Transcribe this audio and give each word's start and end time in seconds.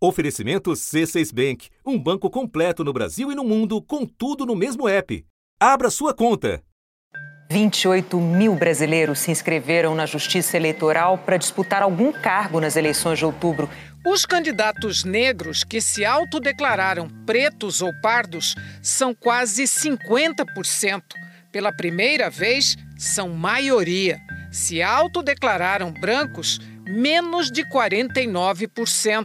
Oferecimento 0.00 0.70
C6 0.70 1.34
Bank, 1.34 1.70
um 1.84 1.98
banco 1.98 2.30
completo 2.30 2.84
no 2.84 2.92
Brasil 2.92 3.32
e 3.32 3.34
no 3.34 3.42
mundo, 3.42 3.82
com 3.82 4.06
tudo 4.06 4.46
no 4.46 4.54
mesmo 4.54 4.88
app. 4.88 5.26
Abra 5.58 5.90
sua 5.90 6.14
conta. 6.14 6.62
28 7.50 8.16
mil 8.20 8.54
brasileiros 8.54 9.18
se 9.18 9.32
inscreveram 9.32 9.96
na 9.96 10.06
Justiça 10.06 10.56
Eleitoral 10.56 11.18
para 11.18 11.36
disputar 11.36 11.82
algum 11.82 12.12
cargo 12.12 12.60
nas 12.60 12.76
eleições 12.76 13.18
de 13.18 13.24
outubro. 13.24 13.68
Os 14.06 14.24
candidatos 14.24 15.02
negros 15.02 15.64
que 15.64 15.80
se 15.80 16.04
autodeclararam 16.04 17.08
pretos 17.26 17.82
ou 17.82 17.90
pardos 18.00 18.54
são 18.80 19.12
quase 19.12 19.64
50%. 19.64 21.02
Pela 21.50 21.72
primeira 21.72 22.30
vez, 22.30 22.76
são 22.96 23.30
maioria. 23.30 24.20
Se 24.52 24.80
autodeclararam 24.80 25.90
brancos, 25.90 26.60
menos 26.88 27.50
de 27.50 27.64
49%. 27.64 29.24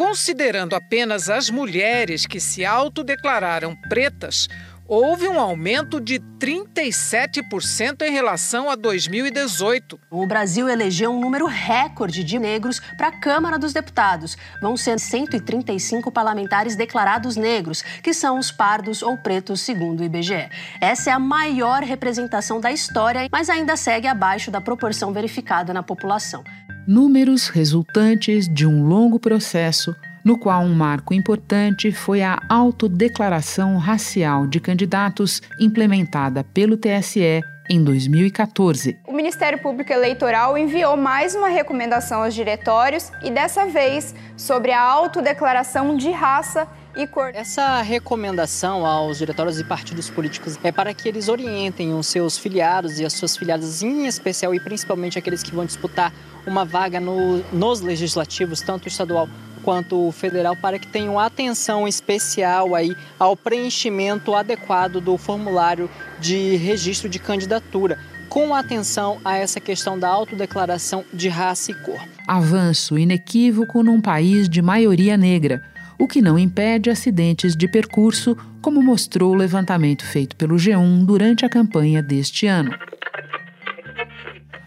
Considerando 0.00 0.74
apenas 0.74 1.28
as 1.28 1.50
mulheres 1.50 2.24
que 2.24 2.40
se 2.40 2.64
autodeclararam 2.64 3.76
pretas, 3.76 4.48
houve 4.88 5.28
um 5.28 5.38
aumento 5.38 6.00
de 6.00 6.18
37% 6.18 8.00
em 8.00 8.10
relação 8.10 8.70
a 8.70 8.76
2018. 8.76 10.00
O 10.10 10.26
Brasil 10.26 10.70
elegeu 10.70 11.10
um 11.10 11.20
número 11.20 11.44
recorde 11.44 12.24
de 12.24 12.38
negros 12.38 12.80
para 12.96 13.08
a 13.08 13.20
Câmara 13.20 13.58
dos 13.58 13.74
Deputados. 13.74 14.38
Vão 14.62 14.74
ser 14.74 14.98
135 14.98 16.10
parlamentares 16.10 16.74
declarados 16.74 17.36
negros, 17.36 17.82
que 18.02 18.14
são 18.14 18.38
os 18.38 18.50
pardos 18.50 19.02
ou 19.02 19.18
pretos, 19.18 19.60
segundo 19.60 20.00
o 20.00 20.04
IBGE. 20.04 20.48
Essa 20.80 21.10
é 21.10 21.12
a 21.12 21.18
maior 21.18 21.82
representação 21.82 22.58
da 22.58 22.72
história, 22.72 23.28
mas 23.30 23.50
ainda 23.50 23.76
segue 23.76 24.08
abaixo 24.08 24.50
da 24.50 24.62
proporção 24.62 25.12
verificada 25.12 25.74
na 25.74 25.82
população. 25.82 26.42
Números 26.90 27.46
resultantes 27.46 28.48
de 28.48 28.66
um 28.66 28.82
longo 28.82 29.20
processo 29.20 29.94
no 30.24 30.36
qual 30.36 30.62
um 30.62 30.74
marco 30.74 31.14
importante 31.14 31.92
foi 31.92 32.20
a 32.20 32.42
autodeclaração 32.48 33.76
racial 33.76 34.44
de 34.44 34.58
candidatos 34.58 35.40
implementada 35.60 36.42
pelo 36.42 36.76
TSE 36.76 37.44
em 37.70 37.84
2014. 37.84 38.98
O 39.06 39.12
Ministério 39.12 39.62
Público 39.62 39.92
Eleitoral 39.92 40.58
enviou 40.58 40.96
mais 40.96 41.36
uma 41.36 41.48
recomendação 41.48 42.24
aos 42.24 42.34
diretórios 42.34 43.12
e 43.22 43.30
dessa 43.30 43.66
vez 43.66 44.12
sobre 44.36 44.72
a 44.72 44.82
autodeclaração 44.82 45.96
de 45.96 46.10
raça 46.10 46.66
e 46.96 47.06
cor. 47.06 47.30
Essa 47.34 47.80
recomendação 47.82 48.84
aos 48.84 49.18
diretórios 49.18 49.60
e 49.60 49.64
partidos 49.64 50.10
políticos 50.10 50.58
é 50.64 50.72
para 50.72 50.92
que 50.92 51.08
eles 51.08 51.28
orientem 51.28 51.94
os 51.94 52.08
seus 52.08 52.36
filiados 52.36 52.98
e 52.98 53.04
as 53.04 53.12
suas 53.12 53.36
filiadas, 53.36 53.80
em 53.80 54.06
especial 54.06 54.52
e 54.52 54.58
principalmente 54.58 55.16
aqueles 55.16 55.40
que 55.40 55.54
vão 55.54 55.64
disputar 55.64 56.12
uma 56.46 56.64
vaga 56.64 57.00
no, 57.00 57.42
nos 57.52 57.80
legislativos, 57.80 58.60
tanto 58.60 58.88
estadual 58.88 59.28
quanto 59.62 60.10
federal 60.12 60.56
para 60.56 60.78
que 60.78 60.86
tenham 60.86 61.18
atenção 61.18 61.86
especial 61.86 62.74
aí 62.74 62.96
ao 63.18 63.36
preenchimento 63.36 64.34
adequado 64.34 65.00
do 65.00 65.16
formulário 65.18 65.88
de 66.18 66.56
registro 66.56 67.08
de 67.08 67.18
candidatura 67.18 67.98
com 68.28 68.54
atenção 68.54 69.18
a 69.24 69.36
essa 69.36 69.60
questão 69.60 69.98
da 69.98 70.08
autodeclaração 70.08 71.04
de 71.12 71.28
raça 71.28 71.72
e 71.72 71.74
cor. 71.74 72.00
Avanço 72.28 72.96
inequívoco 72.96 73.82
num 73.82 74.00
país 74.00 74.48
de 74.48 74.62
maioria 74.62 75.16
negra, 75.16 75.60
o 75.98 76.06
que 76.06 76.22
não 76.22 76.38
impede 76.38 76.88
acidentes 76.88 77.56
de 77.56 77.66
percurso, 77.66 78.36
como 78.62 78.80
mostrou 78.80 79.32
o 79.32 79.36
levantamento 79.36 80.04
feito 80.04 80.36
pelo 80.36 80.54
G1 80.54 81.04
durante 81.04 81.44
a 81.44 81.48
campanha 81.48 82.00
deste 82.00 82.46
ano. 82.46 82.70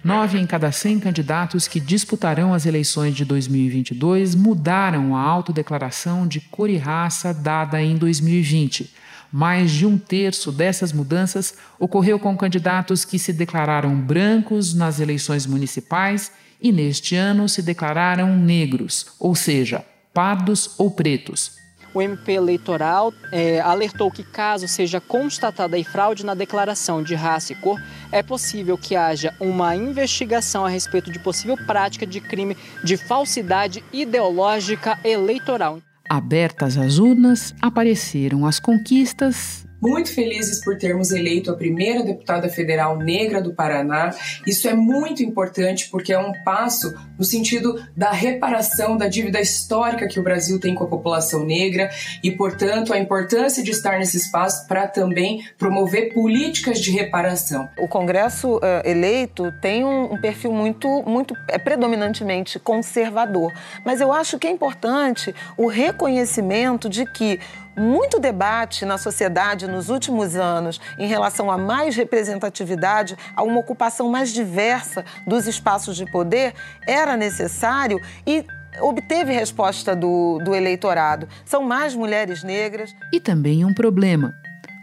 Nove 0.03 0.37
em 0.37 0.45
cada 0.45 0.69
cem 0.69 0.99
candidatos 0.99 1.65
que 1.65 1.79
disputarão 1.79 2.53
as 2.53 2.65
eleições 2.65 3.15
de 3.15 3.23
2022 3.23 4.35
mudaram 4.35 5.15
a 5.15 5.21
autodeclaração 5.21 6.27
de 6.27 6.41
cor 6.41 6.69
e 6.69 6.75
raça 6.75 7.33
dada 7.33 7.81
em 7.81 7.95
2020. 7.95 8.93
Mais 9.31 9.71
de 9.71 9.85
um 9.85 9.97
terço 9.97 10.51
dessas 10.51 10.91
mudanças 10.91 11.55
ocorreu 11.79 12.19
com 12.19 12.35
candidatos 12.35 13.05
que 13.05 13.17
se 13.17 13.31
declararam 13.31 13.95
brancos 13.95 14.73
nas 14.73 14.99
eleições 14.99 15.45
municipais 15.45 16.33
e 16.61 16.73
neste 16.73 17.15
ano 17.15 17.47
se 17.47 17.61
declararam 17.61 18.37
negros, 18.37 19.07
ou 19.17 19.33
seja, 19.33 19.85
pardos 20.13 20.71
ou 20.77 20.91
pretos 20.91 21.62
o 21.93 22.01
MP 22.01 22.33
Eleitoral 22.33 23.13
é, 23.31 23.59
alertou 23.59 24.09
que, 24.09 24.23
caso 24.23 24.67
seja 24.67 24.99
constatada 24.99 25.77
fraude 25.83 26.25
na 26.25 26.33
declaração 26.33 27.03
de 27.03 27.15
raça 27.15 27.53
e 27.53 27.55
cor, 27.55 27.81
é 28.11 28.23
possível 28.23 28.77
que 28.77 28.95
haja 28.95 29.33
uma 29.39 29.75
investigação 29.75 30.65
a 30.65 30.69
respeito 30.69 31.11
de 31.11 31.19
possível 31.19 31.57
prática 31.65 32.05
de 32.05 32.19
crime 32.19 32.57
de 32.83 32.97
falsidade 32.97 33.83
ideológica 33.91 34.97
eleitoral. 35.03 35.79
Abertas 36.09 36.77
as 36.77 36.99
urnas, 36.99 37.55
apareceram 37.61 38.45
as 38.45 38.59
conquistas 38.59 39.65
muito 39.83 40.13
felizes 40.13 40.63
por 40.63 40.77
termos 40.77 41.11
eleito 41.11 41.51
a 41.51 41.57
primeira 41.57 42.03
deputada 42.03 42.47
federal 42.47 42.97
negra 42.97 43.41
do 43.41 43.53
Paraná. 43.53 44.15
Isso 44.47 44.65
é 44.69 44.73
muito 44.73 45.21
importante 45.21 45.89
porque 45.91 46.13
é 46.13 46.17
um 46.17 46.31
passo 46.45 46.93
no 47.19 47.25
sentido 47.25 47.83
da 47.95 48.11
reparação 48.11 48.95
da 48.95 49.09
dívida 49.09 49.41
histórica 49.41 50.07
que 50.07 50.17
o 50.17 50.23
Brasil 50.23 50.57
tem 50.57 50.73
com 50.73 50.85
a 50.85 50.87
população 50.87 51.45
negra 51.45 51.89
e, 52.23 52.31
portanto, 52.31 52.93
a 52.93 52.97
importância 52.97 53.61
de 53.61 53.71
estar 53.71 53.99
nesse 53.99 54.15
espaço 54.15 54.65
para 54.69 54.87
também 54.87 55.43
promover 55.57 56.13
políticas 56.13 56.79
de 56.79 56.89
reparação. 56.89 57.67
O 57.77 57.87
Congresso 57.87 58.55
uh, 58.55 58.61
eleito 58.85 59.51
tem 59.61 59.83
um, 59.83 60.13
um, 60.13 60.17
perfil 60.17 60.53
muito, 60.53 61.03
muito 61.05 61.35
é 61.49 61.57
predominantemente 61.57 62.57
conservador, 62.57 63.51
mas 63.85 63.99
eu 63.99 64.13
acho 64.13 64.39
que 64.39 64.47
é 64.47 64.49
importante 64.49 65.35
o 65.57 65.67
reconhecimento 65.67 66.87
de 66.87 67.05
que 67.05 67.37
muito 67.75 68.19
debate 68.19 68.85
na 68.85 68.97
sociedade 68.97 69.67
nos 69.67 69.89
últimos 69.89 70.35
anos 70.35 70.79
em 70.97 71.07
relação 71.07 71.49
a 71.49 71.57
mais 71.57 71.95
representatividade, 71.95 73.17
a 73.35 73.43
uma 73.43 73.59
ocupação 73.59 74.09
mais 74.09 74.33
diversa 74.33 75.03
dos 75.27 75.47
espaços 75.47 75.95
de 75.95 76.05
poder, 76.05 76.53
era 76.87 77.17
necessário 77.17 77.99
e 78.25 78.45
obteve 78.81 79.33
resposta 79.33 79.95
do, 79.95 80.39
do 80.43 80.55
eleitorado. 80.55 81.27
São 81.45 81.63
mais 81.63 81.95
mulheres 81.95 82.43
negras. 82.43 82.95
E 83.11 83.19
também 83.19 83.65
um 83.65 83.73
problema. 83.73 84.33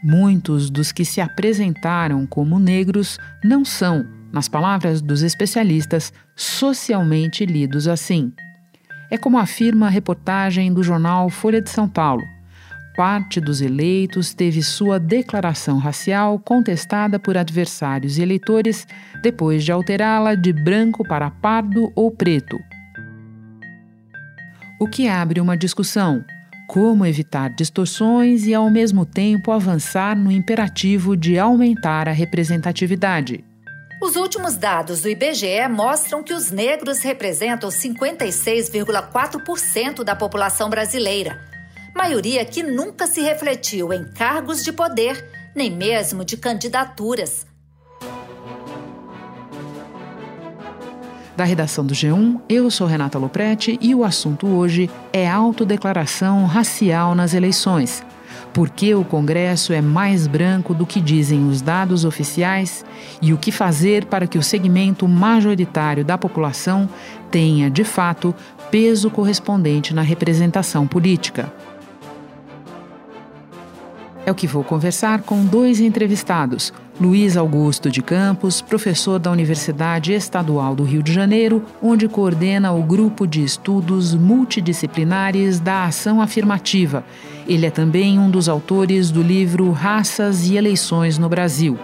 Muitos 0.02 0.70
dos 0.70 0.92
que 0.92 1.04
se 1.04 1.20
apresentaram 1.20 2.26
como 2.26 2.58
negros 2.58 3.18
não 3.44 3.64
são, 3.64 4.06
nas 4.32 4.48
palavras 4.48 5.02
dos 5.02 5.22
especialistas, 5.22 6.12
socialmente 6.34 7.44
lidos 7.44 7.86
assim. 7.86 8.32
É 9.10 9.18
como 9.18 9.38
afirma 9.38 9.86
a 9.86 9.90
reportagem 9.90 10.72
do 10.72 10.82
jornal 10.82 11.28
Folha 11.28 11.60
de 11.60 11.68
São 11.68 11.88
Paulo 11.88 12.22
parte 12.96 13.40
dos 13.40 13.60
eleitos 13.60 14.34
teve 14.34 14.62
sua 14.62 14.98
declaração 14.98 15.78
racial 15.78 16.38
contestada 16.38 17.18
por 17.18 17.36
adversários 17.36 18.18
e 18.18 18.22
eleitores 18.22 18.86
depois 19.22 19.64
de 19.64 19.72
alterá-la 19.72 20.34
de 20.34 20.52
branco 20.52 21.06
para 21.06 21.30
pardo 21.30 21.90
ou 21.94 22.10
preto. 22.10 22.58
O 24.80 24.86
que 24.86 25.08
abre 25.08 25.40
uma 25.40 25.56
discussão: 25.56 26.24
como 26.68 27.06
evitar 27.06 27.50
distorções 27.50 28.46
e, 28.46 28.54
ao 28.54 28.70
mesmo 28.70 29.04
tempo, 29.04 29.52
avançar 29.52 30.16
no 30.16 30.30
imperativo 30.30 31.16
de 31.16 31.38
aumentar 31.38 32.08
a 32.08 32.12
representatividade. 32.12 33.44
Os 34.02 34.16
últimos 34.16 34.56
dados 34.56 35.02
do 35.02 35.10
IBGE 35.10 35.68
mostram 35.68 36.22
que 36.22 36.32
os 36.32 36.50
negros 36.50 37.02
representam 37.02 37.68
56,4% 37.68 40.02
da 40.02 40.16
população 40.16 40.70
brasileira 40.70 41.50
maioria 41.94 42.44
que 42.44 42.62
nunca 42.62 43.06
se 43.06 43.20
refletiu 43.20 43.92
em 43.92 44.04
cargos 44.12 44.62
de 44.62 44.72
poder, 44.72 45.52
nem 45.54 45.70
mesmo 45.70 46.24
de 46.24 46.36
candidaturas. 46.36 47.46
Da 51.36 51.44
redação 51.44 51.86
do 51.86 51.94
G1, 51.94 52.40
eu 52.50 52.70
sou 52.70 52.86
Renata 52.86 53.18
Loprete 53.18 53.78
e 53.80 53.94
o 53.94 54.04
assunto 54.04 54.46
hoje 54.46 54.90
é 55.10 55.26
autodeclaração 55.26 56.44
racial 56.44 57.14
nas 57.14 57.32
eleições. 57.32 58.04
Por 58.52 58.68
que 58.68 58.94
o 58.94 59.04
Congresso 59.04 59.72
é 59.72 59.80
mais 59.80 60.26
branco 60.26 60.74
do 60.74 60.84
que 60.84 61.00
dizem 61.00 61.48
os 61.48 61.62
dados 61.62 62.04
oficiais 62.04 62.84
e 63.22 63.32
o 63.32 63.38
que 63.38 63.52
fazer 63.52 64.04
para 64.06 64.26
que 64.26 64.36
o 64.36 64.42
segmento 64.42 65.06
majoritário 65.08 66.04
da 66.04 66.18
população 66.18 66.88
tenha, 67.30 67.70
de 67.70 67.84
fato, 67.84 68.34
peso 68.70 69.10
correspondente 69.10 69.94
na 69.94 70.02
representação 70.02 70.86
política. 70.86 71.52
É 74.30 74.32
o 74.32 74.34
que 74.36 74.46
vou 74.46 74.62
conversar 74.62 75.22
com 75.22 75.44
dois 75.44 75.80
entrevistados. 75.80 76.72
Luiz 77.00 77.36
Augusto 77.36 77.90
de 77.90 78.00
Campos, 78.00 78.62
professor 78.62 79.18
da 79.18 79.28
Universidade 79.28 80.12
Estadual 80.12 80.72
do 80.72 80.84
Rio 80.84 81.02
de 81.02 81.12
Janeiro, 81.12 81.64
onde 81.82 82.06
coordena 82.06 82.70
o 82.70 82.80
grupo 82.80 83.26
de 83.26 83.42
estudos 83.42 84.14
multidisciplinares 84.14 85.58
da 85.58 85.82
Ação 85.86 86.22
Afirmativa. 86.22 87.02
Ele 87.44 87.66
é 87.66 87.72
também 87.72 88.20
um 88.20 88.30
dos 88.30 88.48
autores 88.48 89.10
do 89.10 89.20
livro 89.20 89.72
Raças 89.72 90.48
e 90.48 90.56
Eleições 90.56 91.18
no 91.18 91.28
Brasil. 91.28 91.76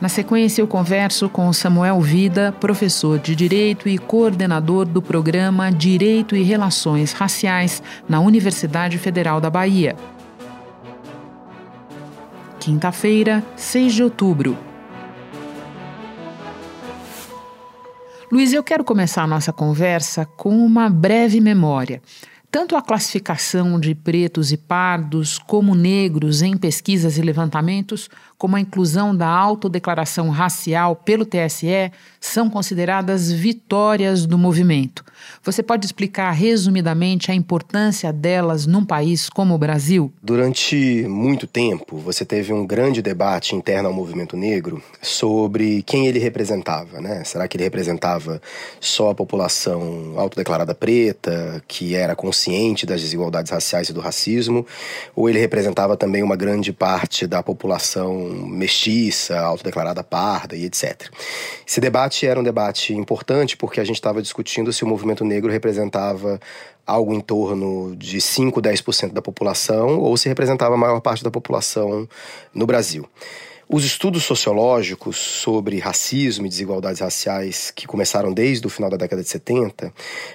Na 0.00 0.08
sequência, 0.08 0.62
eu 0.62 0.68
converso 0.68 1.28
com 1.28 1.52
Samuel 1.52 2.00
Vida, 2.00 2.54
professor 2.60 3.18
de 3.18 3.34
Direito 3.34 3.88
e 3.88 3.98
coordenador 3.98 4.84
do 4.84 5.02
programa 5.02 5.72
Direito 5.72 6.36
e 6.36 6.44
Relações 6.44 7.10
Raciais 7.12 7.82
na 8.08 8.20
Universidade 8.20 8.98
Federal 8.98 9.40
da 9.40 9.50
Bahia. 9.50 9.96
Quinta-feira, 12.62 13.44
6 13.56 13.92
de 13.92 14.04
outubro. 14.04 14.56
Luiz, 18.30 18.52
eu 18.52 18.62
quero 18.62 18.84
começar 18.84 19.24
a 19.24 19.26
nossa 19.26 19.52
conversa 19.52 20.24
com 20.24 20.64
uma 20.64 20.88
breve 20.88 21.40
memória. 21.40 22.00
Tanto 22.52 22.76
a 22.76 22.82
classificação 22.82 23.80
de 23.80 23.96
pretos 23.96 24.52
e 24.52 24.56
pardos 24.56 25.38
como 25.38 25.74
negros 25.74 26.40
em 26.40 26.56
pesquisas 26.56 27.18
e 27.18 27.22
levantamentos, 27.22 28.08
como 28.36 28.56
a 28.56 28.60
inclusão 28.60 29.14
da 29.14 29.28
autodeclaração 29.28 30.30
racial 30.30 30.96
pelo 30.96 31.24
TSE, 31.24 31.92
são 32.20 32.48
consideradas 32.50 33.30
vitórias 33.30 34.26
do 34.26 34.38
movimento. 34.38 35.04
Você 35.44 35.62
pode 35.62 35.86
explicar 35.86 36.30
resumidamente 36.32 37.30
a 37.30 37.34
importância 37.34 38.12
delas 38.12 38.66
num 38.66 38.84
país 38.84 39.28
como 39.28 39.54
o 39.54 39.58
Brasil? 39.58 40.12
Durante 40.22 41.04
muito 41.08 41.46
tempo, 41.46 41.98
você 41.98 42.24
teve 42.24 42.52
um 42.52 42.66
grande 42.66 43.02
debate 43.02 43.54
interno 43.54 43.88
ao 43.88 43.94
movimento 43.94 44.36
negro 44.36 44.82
sobre 45.00 45.82
quem 45.82 46.06
ele 46.06 46.18
representava, 46.18 47.00
né? 47.00 47.22
Será 47.24 47.46
que 47.46 47.56
ele 47.56 47.64
representava 47.64 48.40
só 48.80 49.10
a 49.10 49.14
população 49.14 50.14
autodeclarada 50.16 50.74
preta, 50.74 51.62
que 51.66 51.94
era 51.94 52.14
consciente 52.14 52.86
das 52.86 53.00
desigualdades 53.00 53.50
raciais 53.50 53.88
e 53.88 53.92
do 53.92 54.00
racismo, 54.00 54.66
ou 55.14 55.28
ele 55.28 55.38
representava 55.38 55.96
também 55.96 56.22
uma 56.22 56.36
grande 56.36 56.72
parte 56.72 57.26
da 57.26 57.42
população 57.42 58.31
mestiça, 58.32 59.38
autodeclarada 59.38 60.02
parda 60.02 60.56
e 60.56 60.64
etc. 60.64 61.08
Esse 61.66 61.80
debate 61.80 62.26
era 62.26 62.38
um 62.38 62.42
debate 62.42 62.94
importante 62.94 63.56
porque 63.56 63.80
a 63.80 63.84
gente 63.84 63.96
estava 63.96 64.22
discutindo 64.22 64.72
se 64.72 64.84
o 64.84 64.86
movimento 64.86 65.24
negro 65.24 65.50
representava 65.50 66.40
algo 66.86 67.14
em 67.14 67.20
torno 67.20 67.94
de 67.96 68.20
5, 68.20 68.60
10% 68.60 69.12
da 69.12 69.22
população 69.22 69.98
ou 69.98 70.16
se 70.16 70.28
representava 70.28 70.74
a 70.74 70.78
maior 70.78 71.00
parte 71.00 71.22
da 71.22 71.30
população 71.30 72.08
no 72.54 72.66
Brasil. 72.66 73.08
Os 73.74 73.86
estudos 73.86 74.24
sociológicos 74.24 75.16
sobre 75.16 75.78
racismo 75.78 76.44
e 76.44 76.48
desigualdades 76.48 77.00
raciais, 77.00 77.70
que 77.70 77.86
começaram 77.86 78.30
desde 78.30 78.66
o 78.66 78.70
final 78.70 78.90
da 78.90 78.98
década 78.98 79.22
de 79.22 79.28
70, 79.30 79.90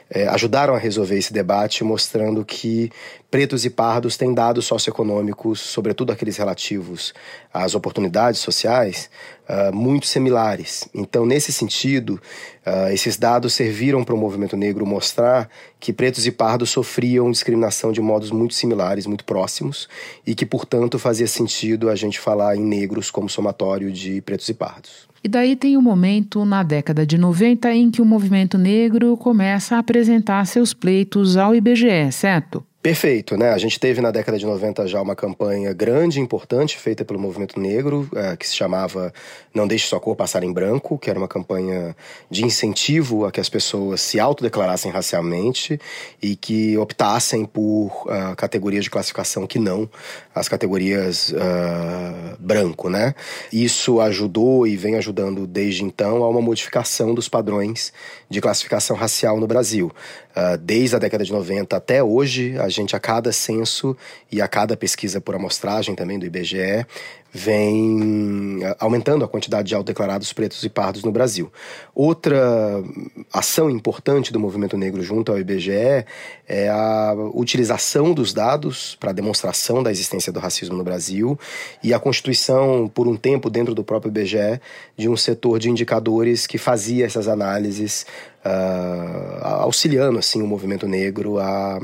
eh, 0.09 0.27
ajudaram 0.27 0.73
a 0.73 0.79
resolver 0.79 1.19
esse 1.19 1.31
debate, 1.31 1.83
mostrando 1.83 2.44
que 2.44 2.89
pretos 3.29 3.65
e 3.65 3.69
pardos 3.69 4.15
têm 4.15 4.33
dados 4.33 4.65
socioeconômicos, 4.65 5.59
sobretudo 5.59 6.12
aqueles 6.12 6.38
relativos 6.38 7.13
às 7.53 7.75
oportunidades 7.75 8.39
sociais, 8.39 9.09
uh, 9.50 9.75
muito 9.75 10.07
similares. 10.07 10.88
Então, 10.94 11.25
nesse 11.25 11.51
sentido, 11.51 12.21
uh, 12.65 12.91
esses 12.91 13.18
dados 13.18 13.53
serviram 13.53 14.03
para 14.03 14.15
o 14.15 14.18
movimento 14.18 14.56
negro 14.56 14.85
mostrar 14.85 15.50
que 15.79 15.91
pretos 15.91 16.25
e 16.25 16.31
pardos 16.31 16.69
sofriam 16.69 17.29
discriminação 17.29 17.91
de 17.91 18.00
modos 18.00 18.31
muito 18.31 18.53
similares, 18.53 19.06
muito 19.06 19.25
próximos, 19.25 19.89
e 20.25 20.33
que, 20.33 20.45
portanto, 20.45 20.97
fazia 20.97 21.27
sentido 21.27 21.89
a 21.89 21.95
gente 21.95 22.19
falar 22.19 22.56
em 22.56 22.63
negros 22.63 23.12
como 23.12 23.30
somatório 23.30 23.91
de 23.91 24.21
pretos 24.21 24.47
e 24.47 24.53
pardos. 24.53 25.07
E 25.23 25.27
daí 25.27 25.56
tem 25.56 25.75
um 25.75 25.81
momento 25.81 26.45
na 26.45 26.63
década 26.63 27.06
de 27.06 27.18
90 27.18 27.73
em 27.73 27.91
que 27.91 28.01
o 28.01 28.06
movimento 28.06 28.57
negro 28.57 29.18
começa 29.18 29.75
a 29.75 29.80
apresentar 29.80 30.45
seus 30.45 30.73
pleitos 30.73 31.35
ao 31.35 31.53
IBGE, 31.53 32.12
certo? 32.12 32.63
Perfeito, 32.81 33.35
né? 33.35 33.50
A 33.51 33.57
gente 33.57 33.79
teve 33.79 34.00
na 34.01 34.12
década 34.12 34.38
de 34.38 34.45
90 34.45 34.88
já 34.88 35.01
uma 35.01 35.15
campanha 35.15 35.74
grande 35.74 36.19
e 36.19 36.21
importante 36.21 36.77
feita 36.77 37.03
pelo 37.03 37.19
movimento 37.19 37.59
negro, 37.59 38.07
é, 38.15 38.38
que 38.38 38.47
se 38.47 38.56
chamava 38.56 39.12
Não 39.53 39.68
Deixe 39.68 39.88
Sua 39.88 40.00
Cor 40.00 40.15
Passar 40.15 40.44
em 40.44 40.53
Branco, 40.53 40.97
que 40.97 41.09
era 41.09 41.18
uma 41.18 41.27
campanha 41.27 41.95
de 42.29 42.45
incentivo 42.45 43.25
a 43.25 43.31
que 43.31 43.41
as 43.41 43.50
pessoas 43.50 44.00
se 44.00 44.19
autodeclarassem 44.19 44.91
racialmente 44.91 45.79
e 46.21 46.35
que 46.35 46.77
optassem 46.77 47.45
por 47.45 48.06
uh, 48.06 48.35
categorias 48.38 48.83
de 48.83 48.91
classificação 48.91 49.47
que 49.47 49.57
não 49.57 49.89
as 50.33 50.47
categorias 50.47 51.31
uh, 51.31 52.38
branco, 52.39 52.89
né? 52.89 53.15
Isso 53.51 54.00
ajudou 54.00 54.68
e 54.68 54.77
vem 54.77 54.95
ajudando 54.95 55.47
desde 55.47 55.83
então 55.83 56.23
a 56.23 56.30
uma 56.30 56.41
modificação 56.41 57.13
dos 57.13 57.27
padrões 57.27 57.91
de 58.30 58.39
classificação 58.39 58.95
racial 58.95 59.39
no 59.39 59.47
Brasil. 59.47 59.91
Uh, 60.38 60.56
desde 60.56 60.95
a 60.95 61.00
década 61.00 61.24
de 61.24 61.31
90 61.31 61.75
até 61.75 62.04
hoje, 62.04 62.60
a 62.60 62.69
gente, 62.69 62.95
a 62.95 63.00
cada 63.00 63.31
censo 63.31 63.98
e 64.31 64.39
a 64.39 64.48
cada 64.48 64.78
pesquisa 64.78 65.19
por 65.19 65.34
amostragem 65.34 65.95
também 65.95 66.19
do 66.19 66.28
IBGE, 66.28 66.86
vem 67.33 68.59
aumentando 68.79 69.24
a 69.24 69.27
quantidade 69.27 69.68
de 69.68 69.75
autodeclarados 69.75 70.33
pretos 70.33 70.63
e 70.63 70.69
pardos 70.69 71.03
no 71.03 71.12
Brasil. 71.12 71.51
Outra 71.94 72.83
ação 73.31 73.69
importante 73.69 74.31
do 74.33 74.39
movimento 74.39 74.77
negro 74.77 75.03
junto 75.03 75.31
ao 75.31 75.39
IBGE 75.39 76.06
é 76.47 76.69
a 76.69 77.13
utilização 77.33 78.13
dos 78.13 78.33
dados 78.33 78.95
para 79.00 79.12
demonstração 79.12 79.83
da 79.83 79.91
existência 79.91 80.31
do 80.31 80.39
racismo 80.39 80.75
no 80.75 80.83
Brasil 80.83 81.38
e 81.83 81.94
a 81.94 82.00
constituição, 82.00 82.89
por 82.94 83.07
um 83.07 83.15
tempo, 83.15 83.50
dentro 83.50 83.75
do 83.75 83.83
próprio 83.83 84.09
IBGE, 84.09 84.62
de 84.97 85.09
um 85.09 85.18
setor 85.18 85.59
de 85.59 85.69
indicadores 85.69 86.47
que 86.47 86.57
fazia 86.57 87.06
essas 87.06 87.27
análises 87.27 88.06
uh, 88.45 89.45
auxiliando 89.62 90.18
assim 90.18 90.41
o 90.41 90.47
movimento 90.47 90.88
negro 90.88 91.39
a 91.39 91.80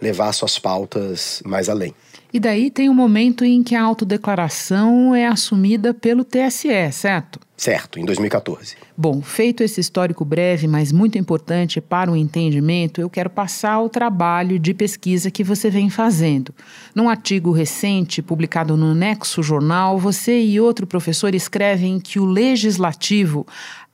levar 0.00 0.32
suas 0.32 0.58
pautas 0.58 1.42
mais 1.44 1.68
além. 1.68 1.94
E 2.32 2.38
daí 2.38 2.70
tem 2.70 2.90
um 2.90 2.94
momento 2.94 3.42
em 3.44 3.62
que 3.62 3.74
a 3.74 3.82
autodeclaração 3.82 5.14
é 5.14 5.26
assumida 5.26 5.94
pelo 5.94 6.24
TSE, 6.24 6.92
certo? 6.92 7.40
Certo, 7.56 7.98
em 7.98 8.04
2014. 8.04 8.76
Bom, 8.96 9.20
feito 9.22 9.64
esse 9.64 9.80
histórico 9.80 10.24
breve, 10.24 10.68
mas 10.68 10.92
muito 10.92 11.18
importante 11.18 11.80
para 11.80 12.10
o 12.10 12.16
entendimento, 12.16 13.00
eu 13.00 13.08
quero 13.08 13.30
passar 13.30 13.72
ao 13.72 13.88
trabalho 13.88 14.58
de 14.58 14.74
pesquisa 14.74 15.30
que 15.30 15.42
você 15.42 15.70
vem 15.70 15.88
fazendo. 15.88 16.54
Num 16.94 17.08
artigo 17.08 17.50
recente 17.50 18.22
publicado 18.22 18.76
no 18.76 18.94
Nexo 18.94 19.42
Jornal, 19.42 19.98
você 19.98 20.40
e 20.40 20.60
outro 20.60 20.86
professor 20.86 21.34
escrevem 21.34 21.98
que 21.98 22.20
o 22.20 22.26
legislativo 22.26 23.46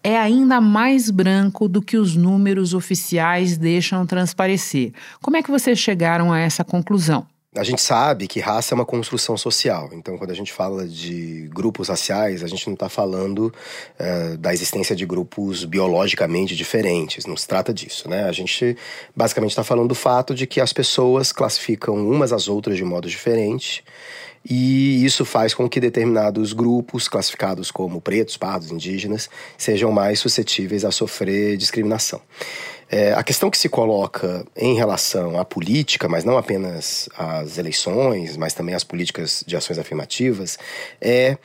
é 0.03 0.19
ainda 0.19 0.61
mais 0.61 1.09
branco 1.09 1.67
do 1.67 1.81
que 1.81 1.97
os 1.97 2.15
números 2.15 2.75
oficiais 2.75 3.57
deixam 3.57 4.05
transparecer. 4.05 4.93
Como 5.23 5.39
é 5.39 5.43
que 5.43 5.51
vocês 5.51 5.79
chegaram 5.79 6.31
a 6.31 6.39
essa 6.39 6.63
conclusão? 6.63 7.27
A 7.57 7.63
gente 7.63 7.81
sabe 7.81 8.27
que 8.27 8.41
raça 8.41 8.75
é 8.75 8.77
uma 8.77 8.85
construção 8.85 9.37
social. 9.37 9.89
Então, 9.93 10.19
quando 10.19 10.33
a 10.33 10.35
gente 10.35 10.53
fala 10.53 10.89
de 10.89 11.49
grupos 11.55 11.89
raciais, 11.89 12.43
a 12.43 12.49
gente 12.49 12.67
não 12.67 12.75
está 12.75 12.89
falando 12.89 13.55
uh, 14.01 14.37
da 14.39 14.53
existência 14.53 14.97
de 14.97 15.07
grupos 15.07 15.65
biologicamente 15.65 16.57
diferentes. 16.57 17.27
Não 17.27 17.37
se 17.37 17.47
trata 17.47 17.73
disso, 17.73 18.09
né? 18.11 18.25
A 18.25 18.33
gente 18.33 18.77
basicamente 19.15 19.53
está 19.53 19.63
falando 19.63 19.89
do 19.89 19.95
fato 19.95 20.35
de 20.35 20.49
que 20.49 20.61
as 20.61 20.73
pessoas 20.73 21.31
classificam 21.31 21.95
umas 21.95 22.33
às 22.33 22.49
outras 22.49 22.77
de 22.77 22.83
modo 22.83 23.09
diferente. 23.09 23.85
E 24.45 25.05
isso 25.05 25.25
faz 25.25 25.55
com 25.55 25.69
que 25.69 25.81
determinados 25.81 26.53
grupos, 26.53 27.09
classificados 27.09 27.71
como 27.71 28.01
pretos, 28.01 28.37
pardos, 28.37 28.71
indígenas, 28.71 29.31
sejam 29.57 29.91
mais 29.91 30.19
suscetíveis 30.19 30.85
a 30.85 30.91
sofrer 30.91 31.57
discriminação. 31.57 32.21
É, 32.91 33.13
a 33.13 33.23
questão 33.23 33.51
que 33.51 33.59
se 33.59 33.69
coloca 33.69 34.47
em 34.57 34.75
relação 34.75 35.39
à 35.39 35.45
política, 35.45 36.09
mas 36.09 36.25
não 36.25 36.37
apenas 36.37 37.09
às 37.17 37.59
eleições, 37.59 38.37
mas 38.37 38.55
também 38.55 38.75
às 38.75 38.85
políticas 38.85 39.43
de 39.47 39.57
ações 39.57 39.79
afirmativas, 39.79 40.59
é 41.01 41.37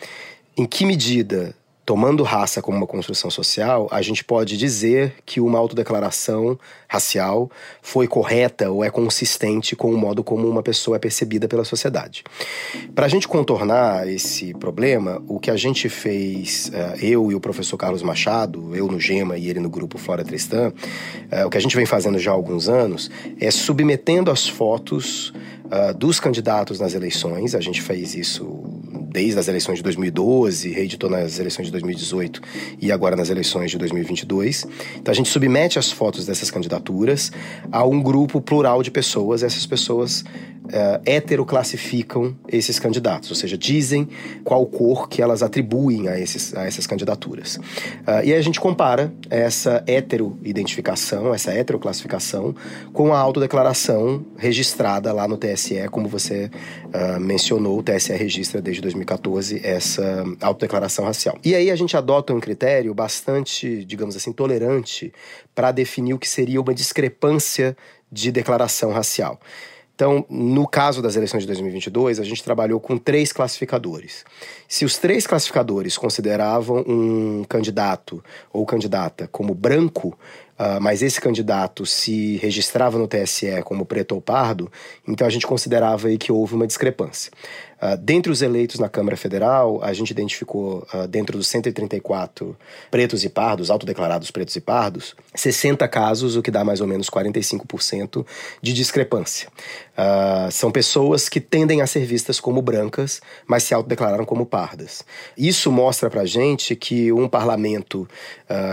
em 0.57 0.65
que 0.65 0.85
medida 0.85 1.55
tomando 1.89 2.21
raça 2.21 2.61
como 2.61 2.77
uma 2.77 2.85
construção 2.85 3.31
social, 3.31 3.87
a 3.89 3.99
gente 4.03 4.23
pode 4.23 4.55
dizer 4.57 5.15
que 5.25 5.41
uma 5.41 5.57
autodeclaração 5.57 6.55
racial 6.87 7.49
foi 7.81 8.07
correta 8.07 8.69
ou 8.69 8.83
é 8.83 8.91
consistente 8.91 9.75
com 9.75 9.91
o 9.91 9.97
modo 9.97 10.23
como 10.23 10.47
uma 10.47 10.61
pessoa 10.61 10.97
é 10.97 10.99
percebida 10.99 11.47
pela 11.47 11.65
sociedade. 11.65 12.23
Para 12.93 13.07
a 13.07 13.09
gente 13.09 13.27
contornar 13.27 14.07
esse 14.07 14.53
problema, 14.53 15.19
o 15.27 15.39
que 15.39 15.49
a 15.49 15.57
gente 15.57 15.89
fez, 15.89 16.69
eh, 16.71 16.97
eu 17.01 17.31
e 17.31 17.33
o 17.33 17.39
professor 17.39 17.75
Carlos 17.75 18.03
Machado, 18.03 18.75
eu 18.75 18.85
no 18.85 18.99
GEMA 18.99 19.35
e 19.35 19.49
ele 19.49 19.59
no 19.59 19.67
grupo 19.67 19.97
Flora 19.97 20.23
Tristã, 20.23 20.71
eh, 21.31 21.43
o 21.43 21.49
que 21.49 21.57
a 21.57 21.61
gente 21.61 21.75
vem 21.75 21.87
fazendo 21.87 22.19
já 22.19 22.29
há 22.29 22.35
alguns 22.35 22.69
anos 22.69 23.09
é 23.41 23.49
submetendo 23.49 24.29
as 24.29 24.47
fotos 24.47 25.33
uh, 25.69 25.93
dos 25.97 26.19
candidatos 26.19 26.79
nas 26.79 26.93
eleições. 26.93 27.55
A 27.55 27.61
gente 27.61 27.81
fez 27.81 28.15
isso 28.15 28.45
desde 29.09 29.39
as 29.39 29.47
eleições 29.47 29.77
de 29.77 29.83
2012, 29.83 30.71
reeditou 30.71 31.09
nas 31.09 31.39
eleições 31.39 31.65
de 31.65 31.71
2018 31.71 32.41
e 32.81 32.91
agora 32.91 33.15
nas 33.15 33.29
eleições 33.29 33.71
de 33.71 33.77
2022. 33.77 34.67
Então 34.97 35.11
a 35.11 35.15
gente 35.15 35.29
submete 35.29 35.79
as 35.79 35.91
fotos 35.91 36.25
dessas 36.25 36.51
candidaturas 36.51 37.31
a 37.71 37.85
um 37.85 38.01
grupo 38.01 38.39
plural 38.39 38.83
de 38.83 38.91
pessoas. 38.91 39.43
Essas 39.43 39.65
pessoas 39.65 40.23
uh, 40.69 41.01
heteroclassificam 41.05 42.35
esses 42.47 42.79
candidatos, 42.79 43.29
ou 43.29 43.35
seja, 43.35 43.57
dizem 43.57 44.07
qual 44.43 44.65
cor 44.65 45.09
que 45.09 45.21
elas 45.21 45.43
atribuem 45.43 46.07
a, 46.07 46.19
esses, 46.19 46.55
a 46.55 46.65
essas 46.65 46.85
candidaturas. 46.87 47.57
Uh, 47.57 48.23
e 48.23 48.33
aí 48.33 48.35
a 48.35 48.41
gente 48.41 48.59
compara 48.59 49.11
essa 49.29 49.83
heteroidentificação, 49.87 51.33
essa 51.33 51.51
heteroclassificação, 51.51 52.55
com 52.93 53.13
a 53.13 53.19
autodeclaração 53.19 54.25
registrada 54.37 55.11
lá 55.11 55.27
no 55.27 55.37
TSE, 55.37 55.87
como 55.91 56.07
você 56.07 56.49
uh, 56.85 57.19
mencionou, 57.19 57.79
o 57.79 57.83
TSE 57.83 58.13
registra 58.13 58.61
desde 58.61 58.81
2012. 58.81 58.98
2014 58.99 59.61
essa 59.63 60.23
autodeclaração 60.41 61.05
racial. 61.05 61.37
E 61.43 61.55
aí 61.55 61.71
a 61.71 61.75
gente 61.75 61.95
adota 61.95 62.33
um 62.33 62.39
critério 62.39 62.93
bastante, 62.93 63.83
digamos 63.85 64.15
assim, 64.15 64.31
tolerante 64.31 65.13
para 65.55 65.71
definir 65.71 66.13
o 66.13 66.19
que 66.19 66.27
seria 66.27 66.61
uma 66.61 66.73
discrepância 66.73 67.75
de 68.11 68.31
declaração 68.31 68.91
racial. 68.91 69.39
Então, 69.99 70.25
no 70.29 70.65
caso 70.65 71.01
das 71.01 71.17
eleições 71.17 71.41
de 71.41 71.47
2022, 71.47 72.21
a 72.21 72.23
gente 72.23 72.41
trabalhou 72.41 72.79
com 72.79 72.97
três 72.97 73.33
classificadores. 73.33 74.23
Se 74.65 74.85
os 74.85 74.97
três 74.97 75.27
classificadores 75.27 75.97
consideravam 75.97 76.85
um 76.87 77.43
candidato 77.43 78.23
ou 78.53 78.65
candidata 78.65 79.27
como 79.27 79.53
branco, 79.53 80.17
Uh, 80.59 80.75
mas 80.81 81.01
esse 81.01 81.21
candidato 81.21 81.85
se 81.85 82.35
registrava 82.35 82.97
no 82.97 83.07
TSE 83.07 83.63
como 83.63 83.85
preto 83.85 84.13
ou 84.13 84.19
pardo, 84.19 84.69
então 85.07 85.25
a 85.25 85.29
gente 85.29 85.47
considerava 85.47 86.09
aí 86.09 86.17
que 86.17 86.33
houve 86.33 86.53
uma 86.53 86.67
discrepância. 86.67 87.31
Uh, 87.81 87.95
dentre 87.95 88.29
os 88.29 88.41
eleitos 88.41 88.77
na 88.77 88.89
Câmara 88.89 89.15
Federal, 89.15 89.79
a 89.81 89.93
gente 89.93 90.11
identificou, 90.11 90.85
uh, 90.93 91.07
dentro 91.07 91.37
dos 91.37 91.47
134 91.47 92.55
pretos 92.91 93.23
e 93.23 93.29
pardos, 93.29 93.71
autodeclarados 93.71 94.29
pretos 94.31 94.55
e 94.57 94.59
pardos, 94.59 95.15
60 95.33 95.87
casos, 95.87 96.35
o 96.35 96.41
que 96.41 96.51
dá 96.51 96.65
mais 96.65 96.81
ou 96.81 96.87
menos 96.87 97.09
45% 97.09 98.25
de 98.61 98.73
discrepância. 98.73 99.47
Uh, 99.97 100.51
são 100.51 100.71
pessoas 100.71 101.29
que 101.29 101.39
tendem 101.39 101.81
a 101.81 101.87
ser 101.87 102.05
vistas 102.05 102.39
como 102.39 102.61
brancas, 102.61 103.21
mas 103.47 103.63
se 103.63 103.73
autodeclararam 103.73 104.25
como 104.25 104.45
pardas. 104.45 105.05
Isso 105.37 105.71
mostra 105.71 106.09
pra 106.09 106.25
gente 106.25 106.75
que 106.75 107.11
um 107.11 107.27
parlamento 107.27 108.07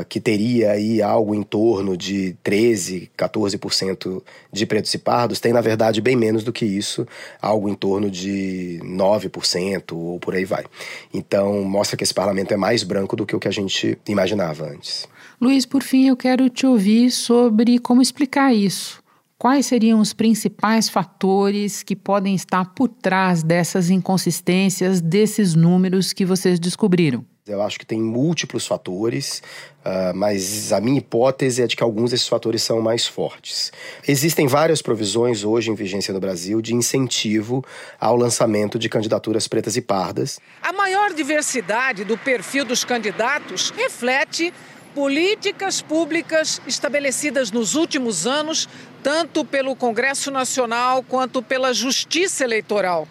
que 0.09 0.19
teria 0.21 0.71
aí 0.71 1.03
algo 1.03 1.35
em 1.35 1.43
torno 1.43 1.99
de 1.99 2.35
13, 2.43 3.11
14% 3.17 4.23
de 4.51 4.65
pretos 4.65 4.95
e 4.95 4.99
pardos, 4.99 5.39
tem 5.39 5.53
na 5.53 5.61
verdade 5.61 6.01
bem 6.01 6.17
menos 6.17 6.43
do 6.43 6.51
que 6.51 6.65
isso, 6.65 7.07
algo 7.43 7.69
em 7.69 7.75
torno 7.75 8.11
de 8.11 8.81
9% 8.97 9.93
ou 9.93 10.19
por 10.19 10.35
aí 10.35 10.45
vai. 10.45 10.65
Então, 11.13 11.63
mostra 11.63 11.97
que 11.97 12.05
esse 12.05 12.15
parlamento 12.15 12.53
é 12.53 12.57
mais 12.57 12.83
branco 12.83 13.15
do 13.15 13.27
que 13.27 13.37
o 13.37 13.39
que 13.39 13.49
a 13.49 13.53
gente 13.53 13.99
imaginava 14.09 14.65
antes. 14.65 15.07
Luiz, 15.41 15.67
por 15.67 15.83
fim, 15.83 16.09
eu 16.09 16.17
quero 16.17 16.49
te 16.49 16.67
ouvir 16.67 17.11
sobre 17.11 17.79
como 17.79 18.01
explicar 18.01 18.55
isso. 18.55 19.03
Quais 19.39 19.67
seriam 19.67 20.01
os 20.01 20.15
principais 20.15 20.89
fatores 20.89 21.83
que 21.83 21.95
podem 21.95 22.35
estar 22.35 22.65
por 22.75 22.89
trás 22.89 23.43
dessas 23.43 23.91
inconsistências, 23.91 25.01
desses 25.03 25.55
números 25.55 26.15
que 26.15 26.25
vocês 26.25 26.59
descobriram? 26.59 27.25
Eu 27.49 27.63
acho 27.63 27.79
que 27.79 27.87
tem 27.87 28.01
múltiplos 28.01 28.67
fatores, 28.67 29.41
uh, 29.85 30.13
mas 30.17 30.73
a 30.73 30.81
minha 30.81 30.99
hipótese 30.99 31.63
é 31.63 31.67
de 31.69 31.77
que 31.77 31.83
alguns 31.83 32.11
desses 32.11 32.27
fatores 32.27 32.61
são 32.61 32.81
mais 32.81 33.07
fortes. 33.07 33.73
Existem 34.07 34.49
várias 34.49 34.83
provisões 34.83 35.45
hoje 35.45 35.71
em 35.71 35.75
vigência 35.77 36.13
no 36.13 36.19
Brasil 36.19 36.61
de 36.61 36.75
incentivo 36.75 37.65
ao 38.01 38.17
lançamento 38.17 38.81
de 38.81 38.89
candidaturas 38.89 39.47
pretas 39.47 39.77
e 39.77 39.81
pardas. 39.81 40.41
A 40.61 40.73
maior 40.73 41.13
diversidade 41.15 42.03
do 42.03 42.19
perfil 42.19 42.65
dos 42.65 42.85
candidatos 42.85 43.71
reflete 43.71 44.53
políticas 44.93 45.81
públicas 45.81 46.61
estabelecidas 46.67 47.53
nos 47.53 47.77
últimos 47.77 48.27
anos, 48.27 48.69
tanto 49.05 49.45
pelo 49.45 49.77
Congresso 49.77 50.33
Nacional 50.33 51.01
quanto 51.05 51.41
pela 51.41 51.73
Justiça 51.73 52.43
Eleitoral. 52.43 53.07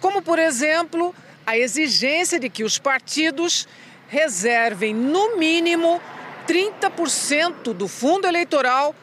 Como, 0.00 0.22
por 0.22 0.38
exemplo, 0.38 1.12
a 1.50 1.58
exigência 1.58 2.38
de 2.38 2.48
que 2.48 2.62
os 2.62 2.78
partidos 2.78 3.66
reservem, 4.08 4.94
no 4.94 5.36
mínimo, 5.36 6.00
30% 6.46 7.72
do 7.72 7.88
fundo 7.88 8.24
eleitoral 8.24 8.94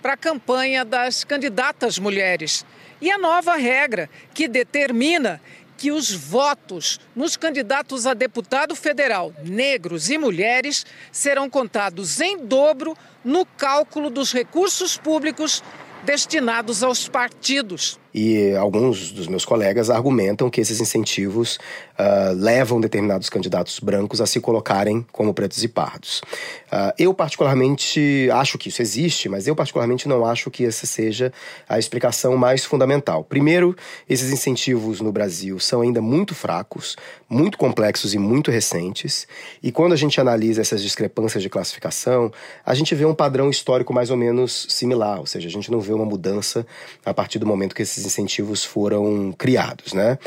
para 0.00 0.14
a 0.14 0.16
campanha 0.16 0.82
das 0.82 1.24
candidatas 1.24 1.98
mulheres. 1.98 2.64
E 3.02 3.10
a 3.10 3.18
nova 3.18 3.54
regra 3.56 4.08
que 4.32 4.48
determina 4.48 5.42
que 5.76 5.92
os 5.92 6.10
votos 6.10 6.98
nos 7.14 7.36
candidatos 7.36 8.06
a 8.06 8.14
deputado 8.14 8.74
federal, 8.74 9.34
negros 9.44 10.08
e 10.08 10.16
mulheres, 10.16 10.86
serão 11.12 11.50
contados 11.50 12.18
em 12.18 12.38
dobro 12.38 12.96
no 13.22 13.44
cálculo 13.44 14.08
dos 14.08 14.32
recursos 14.32 14.96
públicos 14.96 15.62
destinados 16.02 16.82
aos 16.82 17.08
partidos. 17.08 18.00
E 18.12 18.54
alguns 18.56 19.12
dos 19.12 19.28
meus 19.28 19.44
colegas 19.44 19.90
argumentam 19.90 20.50
que 20.50 20.60
esses 20.60 20.80
incentivos 20.80 21.58
uh, 21.98 22.34
levam 22.34 22.80
determinados 22.80 23.28
candidatos 23.28 23.78
brancos 23.78 24.20
a 24.20 24.26
se 24.26 24.40
colocarem 24.40 25.06
como 25.12 25.32
pretos 25.32 25.62
e 25.62 25.68
pardos. 25.68 26.20
Uh, 26.66 26.92
eu, 26.98 27.14
particularmente, 27.14 28.28
acho 28.32 28.58
que 28.58 28.68
isso 28.68 28.82
existe, 28.82 29.28
mas 29.28 29.46
eu, 29.46 29.54
particularmente, 29.54 30.08
não 30.08 30.24
acho 30.24 30.50
que 30.50 30.64
essa 30.64 30.86
seja 30.86 31.32
a 31.68 31.78
explicação 31.78 32.36
mais 32.36 32.64
fundamental. 32.64 33.24
Primeiro, 33.24 33.76
esses 34.08 34.32
incentivos 34.32 35.00
no 35.00 35.12
Brasil 35.12 35.58
são 35.58 35.80
ainda 35.80 36.00
muito 36.00 36.34
fracos, 36.34 36.96
muito 37.28 37.56
complexos 37.56 38.14
e 38.14 38.18
muito 38.18 38.50
recentes, 38.50 39.26
e 39.62 39.70
quando 39.70 39.92
a 39.92 39.96
gente 39.96 40.20
analisa 40.20 40.60
essas 40.60 40.82
discrepâncias 40.82 41.42
de 41.42 41.48
classificação, 41.48 42.32
a 42.64 42.74
gente 42.74 42.94
vê 42.94 43.04
um 43.04 43.14
padrão 43.14 43.50
histórico 43.50 43.92
mais 43.92 44.10
ou 44.10 44.16
menos 44.16 44.66
similar, 44.68 45.20
ou 45.20 45.26
seja, 45.26 45.48
a 45.48 45.50
gente 45.50 45.70
não 45.70 45.80
vê 45.80 45.92
uma 45.92 46.04
mudança 46.04 46.66
a 47.04 47.14
partir 47.14 47.38
do 47.38 47.46
momento 47.46 47.74
que 47.74 47.82
esses 47.82 47.99
esses 48.00 48.06
incentivos 48.06 48.64
foram 48.64 49.32
criados, 49.36 49.92
né? 49.92 50.18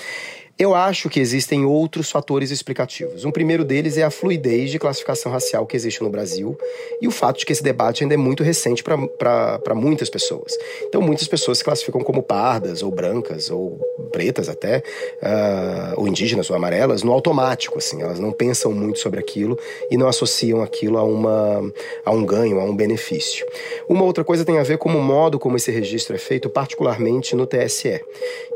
Eu 0.57 0.75
acho 0.75 1.09
que 1.09 1.19
existem 1.19 1.65
outros 1.65 2.11
fatores 2.11 2.51
explicativos. 2.51 3.25
Um 3.25 3.31
primeiro 3.31 3.65
deles 3.65 3.97
é 3.97 4.03
a 4.03 4.11
fluidez 4.11 4.69
de 4.69 4.77
classificação 4.77 5.31
racial 5.31 5.65
que 5.65 5.75
existe 5.75 6.03
no 6.03 6.11
Brasil 6.11 6.55
e 7.01 7.07
o 7.07 7.11
fato 7.11 7.39
de 7.39 7.45
que 7.45 7.51
esse 7.51 7.63
debate 7.63 8.03
ainda 8.03 8.13
é 8.13 8.17
muito 8.17 8.43
recente 8.43 8.83
para 8.83 9.75
muitas 9.75 10.11
pessoas. 10.11 10.53
Então, 10.83 11.01
muitas 11.01 11.27
pessoas 11.27 11.57
se 11.57 11.63
classificam 11.63 12.01
como 12.01 12.21
pardas, 12.21 12.83
ou 12.83 12.91
brancas, 12.91 13.49
ou 13.49 13.79
pretas 14.11 14.47
até, 14.47 14.83
uh, 15.23 15.99
ou 15.99 16.07
indígenas, 16.07 16.51
ou 16.51 16.55
amarelas, 16.55 17.01
no 17.01 17.11
automático. 17.11 17.79
Assim, 17.79 18.03
elas 18.03 18.19
não 18.19 18.31
pensam 18.31 18.71
muito 18.71 18.99
sobre 18.99 19.19
aquilo 19.19 19.57
e 19.89 19.97
não 19.97 20.07
associam 20.07 20.61
aquilo 20.61 20.99
a, 20.99 21.03
uma, 21.03 21.73
a 22.05 22.11
um 22.11 22.23
ganho, 22.23 22.59
a 22.59 22.63
um 22.63 22.75
benefício. 22.75 23.43
Uma 23.89 24.03
outra 24.03 24.23
coisa 24.23 24.45
tem 24.45 24.59
a 24.59 24.63
ver 24.63 24.77
com 24.77 24.89
o 24.89 25.01
modo 25.01 25.39
como 25.39 25.57
esse 25.57 25.71
registro 25.71 26.15
é 26.15 26.19
feito, 26.19 26.47
particularmente 26.47 27.35
no 27.35 27.47
TSE. 27.47 28.01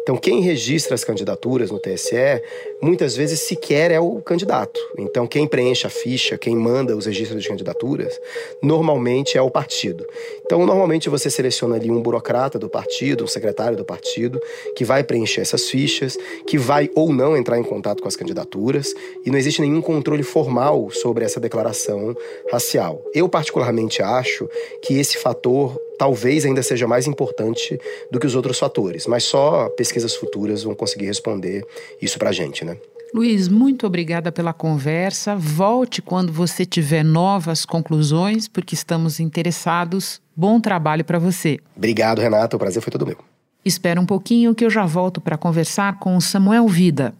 Então, 0.03 0.15
quem 0.15 0.41
registra 0.41 0.95
as 0.95 1.03
candidaturas 1.03 1.71
no 1.71 1.79
TSE, 1.95 2.41
muitas 2.81 3.15
vezes 3.15 3.39
sequer 3.41 3.91
é 3.91 3.99
o 3.99 4.21
candidato. 4.21 4.79
Então, 4.97 5.25
quem 5.25 5.47
preenche 5.47 5.87
a 5.87 5.89
ficha, 5.89 6.37
quem 6.37 6.55
manda 6.55 6.95
os 6.95 7.05
registros 7.05 7.41
de 7.41 7.49
candidaturas, 7.49 8.19
normalmente 8.61 9.37
é 9.37 9.41
o 9.41 9.49
partido. 9.49 10.05
Então, 10.45 10.65
normalmente 10.65 11.09
você 11.09 11.29
seleciona 11.29 11.75
ali 11.75 11.89
um 11.89 12.01
burocrata 12.01 12.59
do 12.59 12.69
partido, 12.69 13.23
um 13.23 13.27
secretário 13.27 13.77
do 13.77 13.85
partido, 13.85 14.41
que 14.75 14.83
vai 14.83 15.03
preencher 15.03 15.41
essas 15.41 15.69
fichas, 15.69 16.17
que 16.45 16.57
vai 16.57 16.89
ou 16.95 17.13
não 17.13 17.35
entrar 17.35 17.57
em 17.57 17.63
contato 17.63 18.01
com 18.01 18.07
as 18.07 18.15
candidaturas, 18.15 18.93
e 19.25 19.31
não 19.31 19.37
existe 19.37 19.61
nenhum 19.61 19.81
controle 19.81 20.23
formal 20.23 20.89
sobre 20.91 21.25
essa 21.25 21.39
declaração 21.39 22.15
racial. 22.51 23.03
Eu, 23.13 23.29
particularmente, 23.29 24.01
acho 24.01 24.49
que 24.81 24.99
esse 24.99 25.17
fator 25.17 25.79
talvez 25.97 26.45
ainda 26.45 26.61
seja 26.61 26.87
mais 26.87 27.07
importante 27.07 27.79
do 28.11 28.19
que 28.19 28.27
os 28.27 28.35
outros 28.35 28.59
fatores, 28.59 29.07
mas 29.07 29.23
só 29.23 29.69
pesquisas 29.69 30.15
futuras 30.15 30.63
vão 30.63 30.75
conseguir 30.75 31.05
responder 31.05 31.65
isso 32.01 32.17
para 32.19 32.29
a 32.29 32.33
gente, 32.33 32.63
né? 32.63 32.77
Luiz, 33.13 33.47
muito 33.47 33.87
obrigada 33.87 34.31
pela 34.31 34.51
conversa. 34.51 35.35
Volte 35.35 36.01
quando 36.01 36.31
você 36.31 36.65
tiver 36.65 37.03
novas 37.03 37.65
conclusões, 37.65 38.47
porque 38.47 38.75
estamos 38.75 39.19
interessados. 39.19 40.21
Bom 40.35 40.59
trabalho 40.59 41.05
para 41.05 41.17
você. 41.17 41.57
Obrigado, 41.75 42.19
Renata. 42.19 42.57
O 42.57 42.59
prazer 42.59 42.81
foi 42.81 42.91
todo 42.91 43.07
meu. 43.07 43.17
Espera 43.63 43.99
um 43.99 44.05
pouquinho 44.05 44.53
que 44.53 44.65
eu 44.65 44.69
já 44.69 44.85
volto 44.85 45.21
para 45.21 45.37
conversar 45.37 45.99
com 45.99 46.17
o 46.17 46.21
Samuel 46.21 46.67
Vida. 46.67 47.13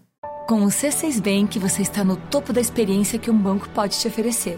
Com 0.47 0.63
o 0.63 0.67
C6 0.67 1.21
Bank, 1.21 1.57
você 1.57 1.81
está 1.81 2.03
no 2.03 2.15
topo 2.15 2.53
da 2.53 2.61
experiência 2.61 3.17
que 3.17 3.31
um 3.31 3.37
banco 3.37 3.67
pode 3.69 3.97
te 3.97 4.07
oferecer 4.07 4.57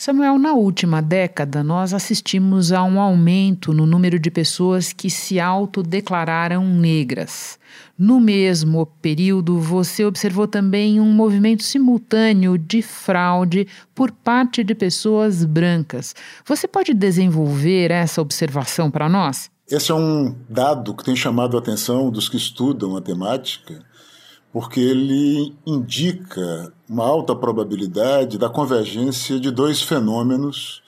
Samuel, 0.00 0.38
na 0.38 0.52
última 0.52 1.02
década, 1.02 1.64
nós 1.64 1.92
assistimos 1.92 2.70
a 2.70 2.84
um 2.84 3.00
aumento 3.00 3.72
no 3.72 3.84
número 3.84 4.16
de 4.16 4.30
pessoas 4.30 4.92
que 4.92 5.10
se 5.10 5.40
autodeclararam 5.40 6.64
negras. 6.64 7.58
No 7.98 8.20
mesmo 8.20 8.86
período, 9.02 9.58
você 9.58 10.04
observou 10.04 10.46
também 10.46 11.00
um 11.00 11.12
movimento 11.12 11.64
simultâneo 11.64 12.56
de 12.56 12.80
fraude 12.80 13.66
por 13.92 14.12
parte 14.12 14.62
de 14.62 14.72
pessoas 14.72 15.44
brancas. 15.44 16.14
Você 16.46 16.68
pode 16.68 16.94
desenvolver 16.94 17.90
essa 17.90 18.22
observação 18.22 18.92
para 18.92 19.08
nós? 19.08 19.50
Esse 19.68 19.90
é 19.90 19.94
um 19.96 20.32
dado 20.48 20.94
que 20.94 21.04
tem 21.04 21.16
chamado 21.16 21.56
a 21.56 21.60
atenção 21.60 22.08
dos 22.08 22.28
que 22.28 22.36
estudam 22.36 22.96
a 22.96 23.02
temática, 23.02 23.84
porque 24.52 24.80
ele 24.80 25.54
indica 25.66 26.72
uma 26.88 27.04
alta 27.04 27.34
probabilidade 27.34 28.38
da 28.38 28.48
convergência 28.48 29.38
de 29.38 29.50
dois 29.50 29.82
fenômenos 29.82 30.82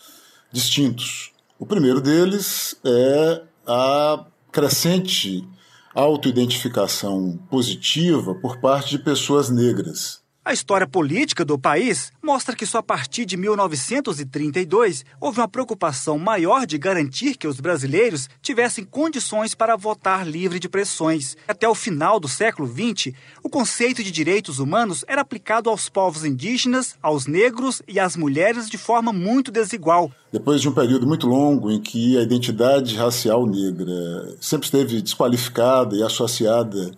distintos. 0.51 1.33
O 1.59 1.67
primeiro 1.67 2.01
deles 2.01 2.75
é 2.85 3.43
a 3.67 4.25
crescente 4.51 5.47
autoidentificação 5.95 7.39
positiva 7.51 8.35
por 8.35 8.59
parte 8.59 8.91
de 8.91 8.99
pessoas 8.99 9.51
negras. 9.51 10.21
A 10.51 10.53
história 10.53 10.85
política 10.85 11.45
do 11.45 11.57
país 11.57 12.13
mostra 12.21 12.57
que 12.57 12.67
só 12.67 12.79
a 12.79 12.83
partir 12.83 13.25
de 13.25 13.37
1932 13.37 15.05
houve 15.21 15.39
uma 15.39 15.47
preocupação 15.47 16.19
maior 16.19 16.67
de 16.67 16.77
garantir 16.77 17.37
que 17.37 17.47
os 17.47 17.61
brasileiros 17.61 18.29
tivessem 18.43 18.83
condições 18.83 19.55
para 19.55 19.77
votar 19.77 20.27
livre 20.27 20.59
de 20.59 20.69
pressões. 20.69 21.37
Até 21.47 21.69
o 21.69 21.75
final 21.77 22.19
do 22.19 22.27
século 22.27 22.67
XX, 22.67 23.15
o 23.45 23.49
conceito 23.49 24.03
de 24.03 24.11
direitos 24.11 24.59
humanos 24.59 25.05
era 25.07 25.21
aplicado 25.21 25.71
aos 25.71 25.89
povos 25.89 26.25
indígenas, 26.25 26.97
aos 27.01 27.29
negros 27.29 27.81
e 27.87 28.01
às 28.01 28.17
mulheres 28.17 28.69
de 28.69 28.77
forma 28.77 29.13
muito 29.13 29.53
desigual. 29.53 30.11
Depois 30.33 30.61
de 30.61 30.69
um 30.69 30.73
período 30.73 31.07
muito 31.07 31.29
longo 31.29 31.71
em 31.71 31.81
que 31.81 32.19
a 32.19 32.23
identidade 32.23 32.97
racial 32.97 33.47
negra 33.47 34.37
sempre 34.41 34.65
esteve 34.65 35.01
desqualificada 35.01 35.95
e 35.95 36.03
associada 36.03 36.91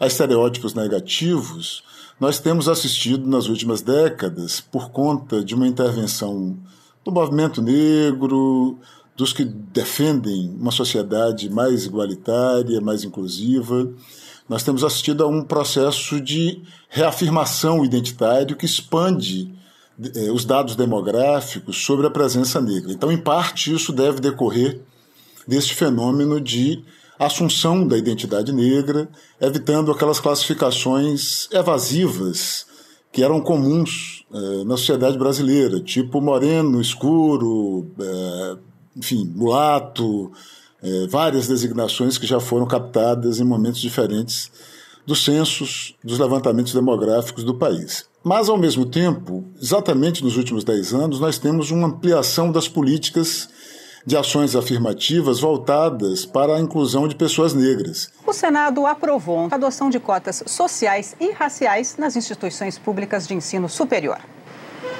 a 0.00 0.06
estereótipos 0.06 0.72
negativos, 0.72 1.84
nós 2.20 2.38
temos 2.38 2.68
assistido 2.68 3.28
nas 3.28 3.48
últimas 3.48 3.82
décadas, 3.82 4.60
por 4.60 4.90
conta 4.90 5.44
de 5.44 5.54
uma 5.54 5.66
intervenção 5.66 6.56
do 7.04 7.12
movimento 7.12 7.60
negro, 7.60 8.78
dos 9.16 9.32
que 9.32 9.44
defendem 9.44 10.56
uma 10.58 10.70
sociedade 10.70 11.48
mais 11.50 11.84
igualitária, 11.84 12.80
mais 12.80 13.04
inclusiva, 13.04 13.90
nós 14.48 14.62
temos 14.62 14.84
assistido 14.84 15.24
a 15.24 15.26
um 15.26 15.42
processo 15.42 16.20
de 16.20 16.62
reafirmação 16.88 17.84
identitário 17.84 18.56
que 18.56 18.66
expande 18.66 19.54
eh, 20.14 20.30
os 20.30 20.44
dados 20.44 20.76
demográficos 20.76 21.84
sobre 21.84 22.06
a 22.06 22.10
presença 22.10 22.60
negra. 22.60 22.92
Então, 22.92 23.10
em 23.10 23.16
parte, 23.16 23.72
isso 23.72 23.92
deve 23.92 24.20
decorrer 24.20 24.80
deste 25.46 25.74
fenômeno 25.74 26.40
de 26.40 26.84
assunção 27.18 27.86
da 27.86 27.96
identidade 27.96 28.52
negra, 28.52 29.08
evitando 29.40 29.90
aquelas 29.92 30.20
classificações 30.20 31.48
evasivas 31.52 32.66
que 33.12 33.22
eram 33.22 33.40
comuns 33.40 34.24
eh, 34.32 34.64
na 34.64 34.76
sociedade 34.76 35.16
brasileira, 35.16 35.78
tipo 35.80 36.20
moreno, 36.20 36.80
escuro, 36.80 37.86
eh, 38.00 38.56
enfim, 38.96 39.32
mulato, 39.36 40.32
eh, 40.82 41.06
várias 41.08 41.46
designações 41.46 42.18
que 42.18 42.26
já 42.26 42.40
foram 42.40 42.66
captadas 42.66 43.38
em 43.38 43.44
momentos 43.44 43.80
diferentes 43.80 44.50
dos 45.06 45.24
censos, 45.24 45.94
dos 46.02 46.18
levantamentos 46.18 46.72
demográficos 46.72 47.44
do 47.44 47.54
país. 47.54 48.06
Mas, 48.24 48.48
ao 48.48 48.56
mesmo 48.56 48.86
tempo, 48.86 49.44
exatamente 49.60 50.24
nos 50.24 50.36
últimos 50.36 50.64
dez 50.64 50.92
anos, 50.92 51.20
nós 51.20 51.38
temos 51.38 51.70
uma 51.70 51.86
ampliação 51.86 52.50
das 52.50 52.66
políticas 52.66 53.48
de 54.06 54.16
ações 54.16 54.54
afirmativas 54.54 55.40
voltadas 55.40 56.26
para 56.26 56.56
a 56.56 56.60
inclusão 56.60 57.08
de 57.08 57.14
pessoas 57.14 57.54
negras. 57.54 58.10
O 58.26 58.32
Senado 58.32 58.86
aprovou 58.86 59.48
a 59.50 59.54
adoção 59.54 59.88
de 59.88 59.98
cotas 59.98 60.42
sociais 60.46 61.16
e 61.18 61.30
raciais 61.32 61.96
nas 61.96 62.16
instituições 62.16 62.78
públicas 62.78 63.26
de 63.26 63.34
ensino 63.34 63.68
superior. 63.68 64.18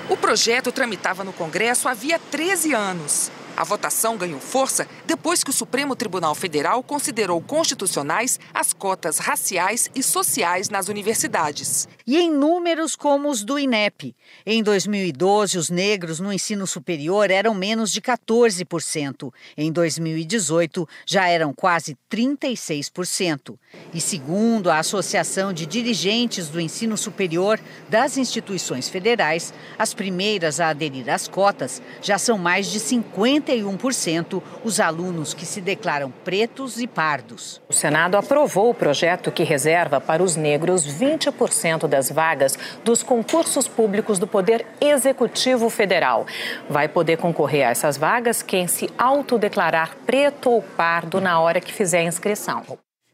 O 0.08 0.16
projeto 0.16 0.70
tramitava 0.70 1.24
no 1.24 1.32
Congresso 1.32 1.88
havia 1.88 2.18
13 2.18 2.74
anos. 2.74 3.30
A 3.56 3.62
votação 3.62 4.16
ganhou 4.16 4.40
força 4.40 4.86
depois 5.06 5.44
que 5.44 5.50
o 5.50 5.52
Supremo 5.52 5.94
Tribunal 5.94 6.34
Federal 6.34 6.82
considerou 6.82 7.40
constitucionais 7.40 8.40
as 8.52 8.72
cotas 8.72 9.18
raciais 9.18 9.88
e 9.94 10.02
sociais 10.02 10.68
nas 10.68 10.88
universidades. 10.88 11.88
E 12.04 12.16
em 12.16 12.30
números 12.30 12.96
como 12.96 13.30
os 13.30 13.44
do 13.44 13.56
INEP. 13.56 14.14
Em 14.44 14.62
2012, 14.62 15.56
os 15.56 15.70
negros 15.70 16.18
no 16.18 16.32
ensino 16.32 16.66
superior 16.66 17.30
eram 17.30 17.54
menos 17.54 17.92
de 17.92 18.00
14%. 18.00 19.32
Em 19.56 19.70
2018, 19.70 20.88
já 21.06 21.28
eram 21.28 21.52
quase 21.52 21.96
36%. 22.10 23.56
E 23.92 24.00
segundo 24.00 24.68
a 24.68 24.78
Associação 24.78 25.52
de 25.52 25.64
Dirigentes 25.64 26.48
do 26.48 26.60
Ensino 26.60 26.96
Superior 26.96 27.60
das 27.88 28.16
instituições 28.16 28.88
federais, 28.88 29.54
as 29.78 29.94
primeiras 29.94 30.58
a 30.58 30.70
aderir 30.70 31.08
às 31.08 31.28
cotas 31.28 31.80
já 32.02 32.18
são 32.18 32.36
mais 32.36 32.70
de 32.70 32.80
50 32.80 33.43
51% 33.44 34.42
os 34.64 34.80
alunos 34.80 35.34
que 35.34 35.44
se 35.44 35.60
declaram 35.60 36.12
pretos 36.24 36.80
e 36.80 36.86
pardos. 36.86 37.60
O 37.68 37.72
Senado 37.72 38.16
aprovou 38.16 38.70
o 38.70 38.74
projeto 38.74 39.30
que 39.30 39.42
reserva 39.42 40.00
para 40.00 40.22
os 40.22 40.36
negros 40.36 40.86
20% 40.86 41.86
das 41.86 42.10
vagas 42.10 42.58
dos 42.84 43.02
concursos 43.02 43.68
públicos 43.68 44.18
do 44.18 44.26
Poder 44.26 44.66
Executivo 44.80 45.68
Federal. 45.68 46.26
Vai 46.68 46.88
poder 46.88 47.18
concorrer 47.18 47.66
a 47.66 47.70
essas 47.70 47.96
vagas 47.96 48.42
quem 48.42 48.66
se 48.66 48.88
autodeclarar 48.96 49.96
preto 50.06 50.50
ou 50.50 50.62
pardo 50.62 51.20
na 51.20 51.38
hora 51.40 51.60
que 51.60 51.72
fizer 51.72 51.98
a 51.98 52.04
inscrição. 52.04 52.62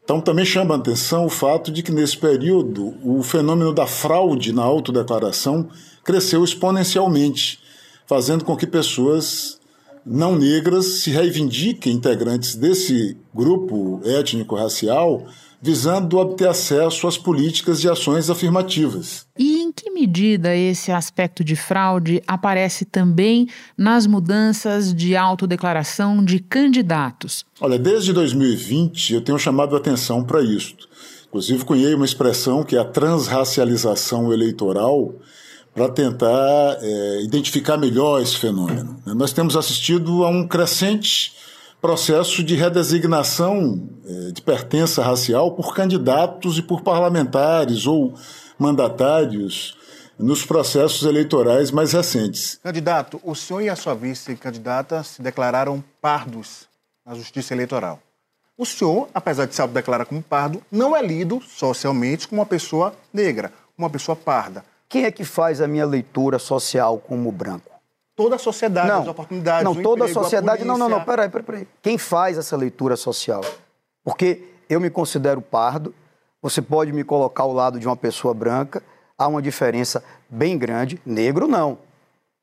Então 0.03 0.19
também 0.19 0.43
chama 0.43 0.75
a 0.75 0.77
atenção 0.77 1.25
o 1.25 1.29
fato 1.29 1.71
de 1.71 1.83
que 1.83 1.91
nesse 1.91 2.17
período 2.17 2.95
o 3.03 3.21
fenômeno 3.23 3.73
da 3.73 3.85
fraude 3.87 4.51
na 4.51 4.63
autodeclaração 4.63 5.69
cresceu 6.03 6.43
exponencialmente, 6.43 7.59
fazendo 8.07 8.43
com 8.43 8.57
que 8.57 8.67
pessoas 8.67 9.60
não 10.05 10.35
negras 10.35 11.01
se 11.01 11.11
reivindiquem 11.11 11.93
integrantes 11.93 12.55
desse 12.55 13.17
grupo 13.33 14.01
étnico-racial, 14.03 15.25
visando 15.61 16.17
obter 16.17 16.47
acesso 16.47 17.07
às 17.07 17.17
políticas 17.17 17.79
de 17.79 17.87
ações 17.87 18.29
afirmativas. 18.29 19.27
E 19.37 19.61
em 19.61 19.71
que 19.71 19.91
medida 19.91 20.55
esse 20.55 20.91
aspecto 20.91 21.43
de 21.43 21.55
fraude 21.55 22.21
aparece 22.25 22.83
também 22.83 23.47
nas 23.77 24.07
mudanças 24.07 24.93
de 24.93 25.15
autodeclaração 25.15 26.25
de 26.25 26.39
candidatos? 26.39 27.45
Olha, 27.59 27.77
desde 27.77 28.11
2020 28.11 29.13
eu 29.13 29.21
tenho 29.21 29.37
chamado 29.37 29.75
a 29.75 29.79
atenção 29.79 30.23
para 30.23 30.41
isso. 30.41 30.75
Inclusive, 31.27 31.63
cunhei 31.63 31.93
uma 31.93 32.05
expressão 32.05 32.63
que 32.63 32.75
é 32.75 32.79
a 32.79 32.83
transracialização 32.83 34.33
eleitoral, 34.33 35.15
para 35.73 35.89
tentar 35.89 36.77
é, 36.81 37.21
identificar 37.23 37.77
melhor 37.77 38.21
esse 38.21 38.37
fenômeno. 38.37 39.01
Nós 39.05 39.31
temos 39.31 39.55
assistido 39.55 40.23
a 40.25 40.29
um 40.29 40.47
crescente 40.47 41.33
processo 41.81 42.43
de 42.43 42.55
redesignação 42.55 43.89
é, 44.05 44.31
de 44.31 44.41
pertença 44.41 45.01
racial 45.01 45.51
por 45.51 45.73
candidatos 45.73 46.57
e 46.57 46.61
por 46.61 46.81
parlamentares 46.81 47.87
ou 47.87 48.13
mandatários 48.59 49.75
nos 50.19 50.45
processos 50.45 51.03
eleitorais 51.03 51.71
mais 51.71 51.93
recentes. 51.93 52.59
Candidato, 52.61 53.19
o 53.23 53.33
senhor 53.33 53.61
e 53.61 53.69
a 53.69 53.75
sua 53.75 53.95
vice-candidata 53.95 55.03
se 55.03 55.21
declararam 55.21 55.83
pardos 55.99 56.67
na 57.03 57.15
Justiça 57.15 57.55
Eleitoral. 57.55 57.99
O 58.55 58.65
senhor, 58.65 59.09
apesar 59.11 59.47
de 59.47 59.55
se 59.55 59.61
autodeclarar 59.61 60.05
como 60.05 60.21
pardo, 60.21 60.61
não 60.71 60.95
é 60.95 61.01
lido 61.01 61.41
socialmente 61.41 62.27
como 62.27 62.41
uma 62.41 62.45
pessoa 62.45 62.93
negra, 63.11 63.51
uma 63.75 63.89
pessoa 63.89 64.15
parda. 64.15 64.63
Quem 64.91 65.05
é 65.05 65.11
que 65.11 65.23
faz 65.23 65.61
a 65.61 65.69
minha 65.69 65.85
leitura 65.85 66.37
social 66.37 66.99
como 66.99 67.31
branco? 67.31 67.71
Toda 68.13 68.35
a 68.35 68.37
sociedade, 68.37 68.89
não, 68.89 69.01
as 69.01 69.07
oportunidades. 69.07 69.63
Não, 69.63 69.73
toda 69.73 70.03
emprego, 70.03 70.19
a 70.19 70.23
sociedade. 70.23 70.63
a 70.63 70.65
não, 70.65 70.77
não, 70.77 70.89
não, 70.89 71.01
peraí, 71.01 71.29
peraí, 71.29 71.45
peraí. 71.45 71.67
Quem 71.81 71.97
faz 71.97 72.37
essa 72.37 72.57
leitura 72.57 72.97
social? 72.97 73.41
Porque 74.03 74.49
eu 74.69 74.81
me 74.81 74.89
considero 74.89 75.41
pardo, 75.41 75.95
você 76.41 76.61
pode 76.61 76.91
me 76.91 77.05
colocar 77.05 77.43
ao 77.43 77.53
lado 77.53 77.79
de 77.79 77.87
uma 77.87 77.95
pessoa 77.95 78.33
branca, 78.33 78.83
há 79.17 79.27
uma 79.27 79.41
diferença 79.41 80.03
bem 80.29 80.57
grande. 80.57 81.01
Negro, 81.05 81.47
não. 81.47 81.77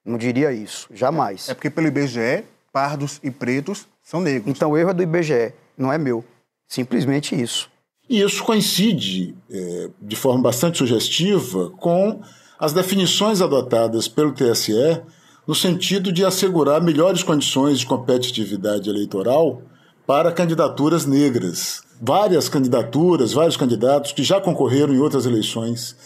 Não 0.02 0.16
diria 0.16 0.50
isso, 0.50 0.88
jamais. 0.90 1.50
É 1.50 1.54
porque 1.54 1.68
pelo 1.68 1.86
IBGE, 1.88 2.46
pardos 2.72 3.20
e 3.22 3.30
pretos 3.30 3.86
são 4.02 4.22
negros. 4.22 4.56
Então 4.56 4.70
o 4.70 4.78
erro 4.78 4.88
é 4.88 4.94
do 4.94 5.02
IBGE, 5.02 5.52
não 5.76 5.92
é 5.92 5.98
meu. 5.98 6.24
Simplesmente 6.66 7.38
isso. 7.38 7.70
E 8.08 8.20
isso 8.20 8.42
coincide, 8.42 9.34
é, 9.50 9.90
de 10.00 10.16
forma 10.16 10.42
bastante 10.42 10.78
sugestiva, 10.78 11.70
com 11.78 12.20
as 12.58 12.72
definições 12.72 13.40
adotadas 13.40 14.08
pelo 14.08 14.32
TSE 14.32 15.02
no 15.46 15.54
sentido 15.54 16.12
de 16.12 16.24
assegurar 16.24 16.82
melhores 16.82 17.22
condições 17.22 17.78
de 17.78 17.86
competitividade 17.86 18.90
eleitoral 18.90 19.62
para 20.06 20.32
candidaturas 20.32 21.06
negras. 21.06 21.82
Várias 22.00 22.48
candidaturas, 22.48 23.32
vários 23.32 23.56
candidatos 23.56 24.12
que 24.12 24.22
já 24.22 24.40
concorreram 24.40 24.94
em 24.94 24.98
outras 24.98 25.24
eleições, 25.24 25.96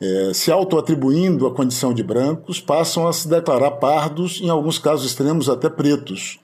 é, 0.00 0.32
se 0.34 0.50
autoatribuindo 0.50 1.46
a 1.46 1.54
condição 1.54 1.92
de 1.94 2.02
brancos, 2.02 2.60
passam 2.60 3.06
a 3.06 3.12
se 3.12 3.28
declarar 3.28 3.72
pardos, 3.72 4.40
em 4.40 4.48
alguns 4.48 4.78
casos 4.78 5.06
extremos 5.06 5.48
até 5.48 5.68
pretos, 5.68 6.40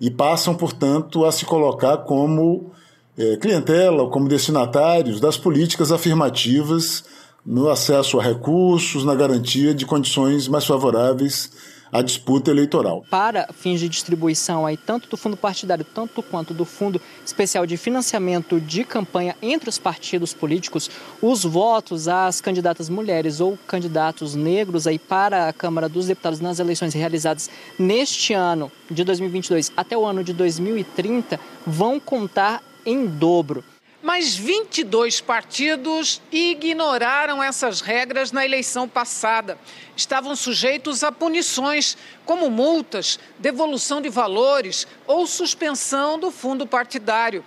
e 0.00 0.10
passam, 0.10 0.54
portanto, 0.54 1.24
a 1.24 1.32
se 1.32 1.44
colocar 1.44 1.98
como 1.98 2.70
é, 3.18 3.36
clientela 3.36 4.08
como 4.08 4.28
destinatários 4.28 5.20
das 5.20 5.36
políticas 5.36 5.90
afirmativas 5.90 7.04
no 7.44 7.68
acesso 7.68 8.18
a 8.18 8.22
recursos, 8.22 9.04
na 9.04 9.14
garantia 9.14 9.72
de 9.72 9.86
condições 9.86 10.48
mais 10.48 10.66
favoráveis 10.66 11.50
a 11.92 12.02
disputa 12.02 12.50
eleitoral. 12.50 13.04
Para 13.08 13.48
fins 13.52 13.80
de 13.80 13.88
distribuição 13.88 14.66
aí, 14.66 14.76
tanto 14.76 15.08
do 15.08 15.16
fundo 15.16 15.36
partidário, 15.36 15.84
tanto 15.84 16.22
quanto 16.22 16.52
do 16.52 16.64
fundo 16.64 17.00
especial 17.24 17.64
de 17.64 17.76
financiamento 17.76 18.60
de 18.60 18.84
campanha 18.84 19.36
entre 19.40 19.68
os 19.68 19.78
partidos 19.78 20.34
políticos, 20.34 20.90
os 21.22 21.44
votos 21.44 22.08
às 22.08 22.40
candidatas 22.40 22.88
mulheres 22.88 23.40
ou 23.40 23.58
candidatos 23.66 24.34
negros 24.34 24.86
aí 24.86 24.98
para 24.98 25.48
a 25.48 25.52
Câmara 25.52 25.88
dos 25.88 26.06
Deputados 26.06 26.40
nas 26.40 26.58
eleições 26.58 26.92
realizadas 26.92 27.48
neste 27.78 28.34
ano 28.34 28.70
de 28.90 29.04
2022 29.04 29.72
até 29.76 29.96
o 29.96 30.04
ano 30.04 30.24
de 30.24 30.32
2030 30.32 31.38
vão 31.64 32.00
contar 32.00 32.62
em 32.86 33.04
dobro. 33.06 33.64
Mas 34.02 34.36
22 34.36 35.20
partidos 35.20 36.22
ignoraram 36.30 37.42
essas 37.42 37.80
regras 37.80 38.30
na 38.30 38.44
eleição 38.44 38.88
passada. 38.88 39.58
Estavam 39.96 40.36
sujeitos 40.36 41.02
a 41.02 41.10
punições, 41.10 41.98
como 42.24 42.48
multas, 42.48 43.18
devolução 43.36 44.00
de 44.00 44.08
valores 44.08 44.86
ou 45.08 45.26
suspensão 45.26 46.20
do 46.20 46.30
fundo 46.30 46.66
partidário. 46.68 47.44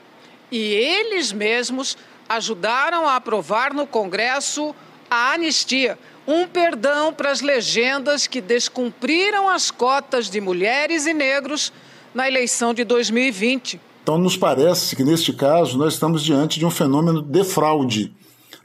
E 0.52 0.60
eles 0.74 1.32
mesmos 1.32 1.98
ajudaram 2.28 3.08
a 3.08 3.16
aprovar 3.16 3.74
no 3.74 3.88
Congresso 3.88 4.76
a 5.10 5.32
anistia, 5.32 5.98
um 6.28 6.46
perdão 6.46 7.14
para 7.14 7.32
as 7.32 7.42
legendas 7.42 8.28
que 8.28 8.42
descumpriram 8.42 9.48
as 9.48 9.72
cotas 9.72 10.30
de 10.30 10.42
mulheres 10.42 11.06
e 11.06 11.14
negros 11.14 11.72
na 12.14 12.28
eleição 12.28 12.74
de 12.74 12.84
2020. 12.84 13.80
Então, 14.10 14.18
nos 14.18 14.36
parece 14.36 14.96
que, 14.96 15.04
neste 15.04 15.32
caso, 15.32 15.78
nós 15.78 15.94
estamos 15.94 16.24
diante 16.24 16.58
de 16.58 16.66
um 16.66 16.72
fenômeno 16.72 17.22
de 17.22 17.44
fraude. 17.44 18.12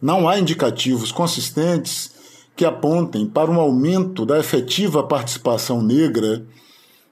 Não 0.00 0.26
há 0.26 0.38
indicativos 0.38 1.12
consistentes 1.12 2.12
que 2.56 2.64
apontem 2.64 3.26
para 3.26 3.50
um 3.50 3.60
aumento 3.60 4.24
da 4.24 4.38
efetiva 4.38 5.02
participação 5.02 5.82
negra 5.82 6.46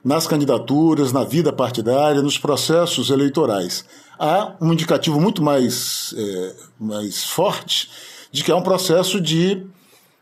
nas 0.03 0.27
candidaturas, 0.27 1.13
na 1.13 1.25
vida 1.25 1.53
partidária, 1.53 2.23
nos 2.23 2.39
processos 2.39 3.11
eleitorais. 3.11 3.85
Há 4.19 4.55
um 4.63 4.73
indicativo 4.73 5.21
muito 5.21 5.43
mais, 5.43 6.15
é, 6.17 6.55
mais 6.81 7.25
forte 7.25 7.91
de 8.33 8.43
que 8.43 8.51
há 8.51 8.57
um 8.57 8.63
processo 8.63 9.21
de 9.21 9.67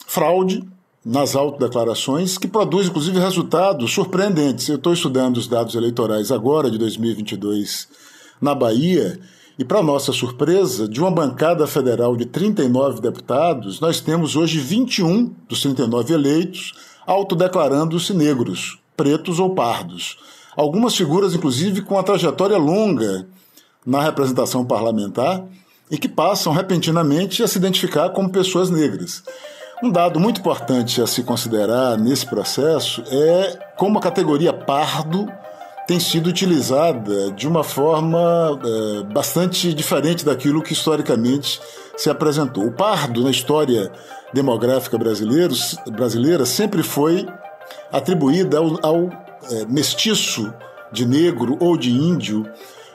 fraude 0.04 0.68
nas 1.04 1.34
autodeclarações, 1.34 2.36
que 2.36 2.46
produz, 2.46 2.88
inclusive, 2.88 3.18
resultados 3.18 3.92
surpreendentes. 3.92 4.68
Eu 4.68 4.76
estou 4.76 4.92
estudando 4.92 5.38
os 5.38 5.48
dados 5.48 5.74
eleitorais 5.74 6.30
agora, 6.30 6.70
de 6.70 6.78
2022, 6.78 7.88
na 8.40 8.54
Bahia, 8.54 9.18
e, 9.58 9.64
para 9.64 9.82
nossa 9.82 10.12
surpresa, 10.12 10.88
de 10.88 11.00
uma 11.00 11.10
bancada 11.10 11.66
federal 11.66 12.16
de 12.16 12.24
39 12.24 13.00
deputados, 13.00 13.78
nós 13.80 14.00
temos 14.00 14.34
hoje 14.34 14.58
21 14.58 15.34
dos 15.48 15.60
39 15.60 16.14
eleitos 16.14 16.72
autodeclarando-se 17.06 18.14
negros, 18.14 18.78
pretos 18.96 19.38
ou 19.38 19.54
pardos. 19.54 20.16
Algumas 20.56 20.94
figuras, 20.96 21.34
inclusive, 21.34 21.82
com 21.82 21.94
uma 21.94 22.02
trajetória 22.02 22.56
longa 22.56 23.26
na 23.84 24.02
representação 24.02 24.64
parlamentar 24.64 25.44
e 25.90 25.98
que 25.98 26.08
passam 26.08 26.52
repentinamente 26.52 27.42
a 27.42 27.48
se 27.48 27.58
identificar 27.58 28.10
como 28.10 28.30
pessoas 28.30 28.70
negras. 28.70 29.22
Um 29.82 29.90
dado 29.90 30.20
muito 30.20 30.40
importante 30.40 31.00
a 31.00 31.06
se 31.06 31.22
considerar 31.22 31.96
nesse 31.96 32.26
processo 32.26 33.02
é 33.10 33.58
como 33.76 33.98
a 33.98 34.02
categoria 34.02 34.52
pardo 34.52 35.26
tem 35.86 35.98
sido 35.98 36.26
utilizada 36.28 37.32
de 37.32 37.48
uma 37.48 37.64
forma 37.64 38.60
é, 38.62 39.02
bastante 39.04 39.72
diferente 39.72 40.22
daquilo 40.22 40.62
que 40.62 40.74
historicamente 40.74 41.58
se 41.96 42.10
apresentou. 42.10 42.66
O 42.66 42.72
pardo, 42.72 43.24
na 43.24 43.30
história 43.30 43.90
demográfica 44.34 44.98
brasileiro, 44.98 45.54
brasileira, 45.90 46.44
sempre 46.44 46.82
foi 46.82 47.26
atribuída 47.90 48.58
ao, 48.58 48.78
ao 48.86 49.08
é, 49.50 49.64
mestiço 49.66 50.52
de 50.92 51.06
negro 51.06 51.56
ou 51.58 51.74
de 51.74 51.90
índio, 51.90 52.46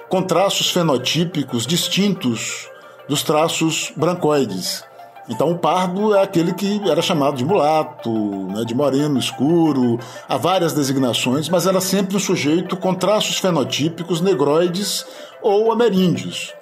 com 0.08 0.22
traços 0.22 0.70
fenotípicos 0.70 1.66
distintos 1.66 2.70
dos 3.10 3.24
traços 3.24 3.92
brancoides. 3.96 4.84
Então, 5.28 5.52
o 5.52 5.58
pardo 5.58 6.14
é 6.16 6.22
aquele 6.22 6.54
que 6.54 6.80
era 6.88 7.02
chamado 7.02 7.36
de 7.36 7.44
mulato, 7.44 8.12
né, 8.12 8.64
de 8.64 8.76
moreno 8.76 9.18
escuro, 9.18 10.00
há 10.30 10.38
várias 10.38 10.74
designações, 10.74 11.50
mas 11.50 11.66
era 11.66 11.82
sempre 11.82 12.16
um 12.16 12.20
sujeito 12.20 12.78
com 12.78 12.94
traços 12.94 13.40
fenotípicos 13.40 14.22
negroides 14.22 15.06
ou 15.42 15.72
ameríndios. 15.72 16.54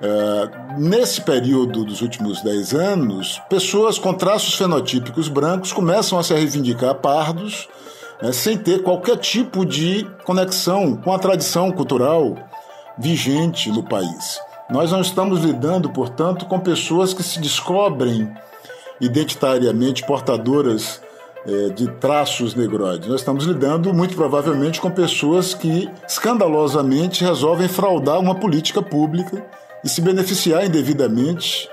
É, 0.00 0.78
nesse 0.78 1.20
período 1.22 1.84
dos 1.84 2.02
últimos 2.02 2.42
dez 2.42 2.74
anos, 2.74 3.40
pessoas 3.48 3.98
com 3.98 4.12
traços 4.12 4.54
fenotípicos 4.54 5.28
brancos 5.28 5.72
começam 5.72 6.18
a 6.18 6.22
se 6.22 6.34
reivindicar 6.34 6.96
pardos, 6.96 7.66
né, 8.20 8.30
sem 8.32 8.58
ter 8.58 8.82
qualquer 8.82 9.16
tipo 9.16 9.64
de 9.64 10.06
conexão 10.24 10.96
com 10.96 11.14
a 11.14 11.18
tradição 11.18 11.72
cultural 11.72 12.36
vigente 12.98 13.70
no 13.70 13.82
país. 13.82 14.38
Nós 14.72 14.90
não 14.90 15.02
estamos 15.02 15.44
lidando, 15.44 15.90
portanto, 15.90 16.46
com 16.46 16.58
pessoas 16.58 17.12
que 17.12 17.22
se 17.22 17.38
descobrem 17.38 18.32
identitariamente 18.98 20.02
portadoras 20.06 21.02
é, 21.46 21.68
de 21.68 21.88
traços 21.96 22.54
negroides. 22.54 23.06
Nós 23.06 23.20
estamos 23.20 23.44
lidando, 23.44 23.92
muito 23.92 24.16
provavelmente, 24.16 24.80
com 24.80 24.90
pessoas 24.90 25.52
que 25.52 25.90
escandalosamente 26.08 27.22
resolvem 27.22 27.68
fraudar 27.68 28.18
uma 28.18 28.34
política 28.34 28.80
pública 28.80 29.44
e 29.84 29.90
se 29.90 30.00
beneficiar 30.00 30.64
indevidamente 30.64 31.68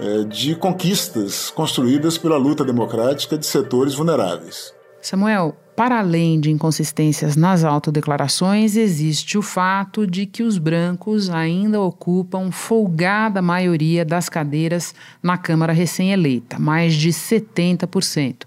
é, 0.00 0.24
de 0.24 0.56
conquistas 0.56 1.50
construídas 1.50 2.18
pela 2.18 2.36
luta 2.36 2.64
democrática 2.64 3.38
de 3.38 3.46
setores 3.46 3.94
vulneráveis. 3.94 4.74
Samuel, 5.00 5.54
para 5.80 5.98
além 6.00 6.38
de 6.38 6.50
inconsistências 6.50 7.36
nas 7.36 7.64
autodeclarações, 7.64 8.76
existe 8.76 9.38
o 9.38 9.40
fato 9.40 10.06
de 10.06 10.26
que 10.26 10.42
os 10.42 10.58
brancos 10.58 11.30
ainda 11.30 11.80
ocupam 11.80 12.50
folgada 12.50 13.40
maioria 13.40 14.04
das 14.04 14.28
cadeiras 14.28 14.94
na 15.22 15.38
Câmara 15.38 15.72
recém-eleita, 15.72 16.58
mais 16.58 16.92
de 16.92 17.08
70%. 17.08 18.42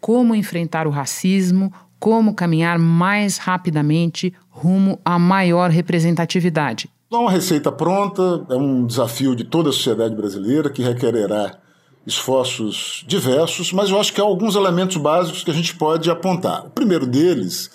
Como 0.00 0.32
enfrentar 0.32 0.86
o 0.86 0.90
racismo? 0.90 1.72
Como 1.98 2.34
caminhar 2.34 2.78
mais 2.78 3.36
rapidamente 3.36 4.32
rumo 4.48 5.00
a 5.04 5.18
maior 5.18 5.70
representatividade? 5.70 6.88
Não 7.10 7.18
é 7.18 7.22
uma 7.22 7.32
receita 7.32 7.72
pronta, 7.72 8.46
é 8.48 8.54
um 8.54 8.86
desafio 8.86 9.34
de 9.34 9.42
toda 9.42 9.70
a 9.70 9.72
sociedade 9.72 10.14
brasileira 10.14 10.70
que 10.70 10.84
requererá 10.84 11.58
esforços 12.06 13.04
diversos, 13.06 13.72
mas 13.72 13.90
eu 13.90 13.98
acho 13.98 14.12
que 14.12 14.20
há 14.20 14.24
alguns 14.24 14.54
elementos 14.54 14.96
básicos 14.96 15.42
que 15.42 15.50
a 15.50 15.54
gente 15.54 15.74
pode 15.74 16.08
apontar. 16.08 16.66
O 16.66 16.70
primeiro 16.70 17.06
deles 17.06 17.70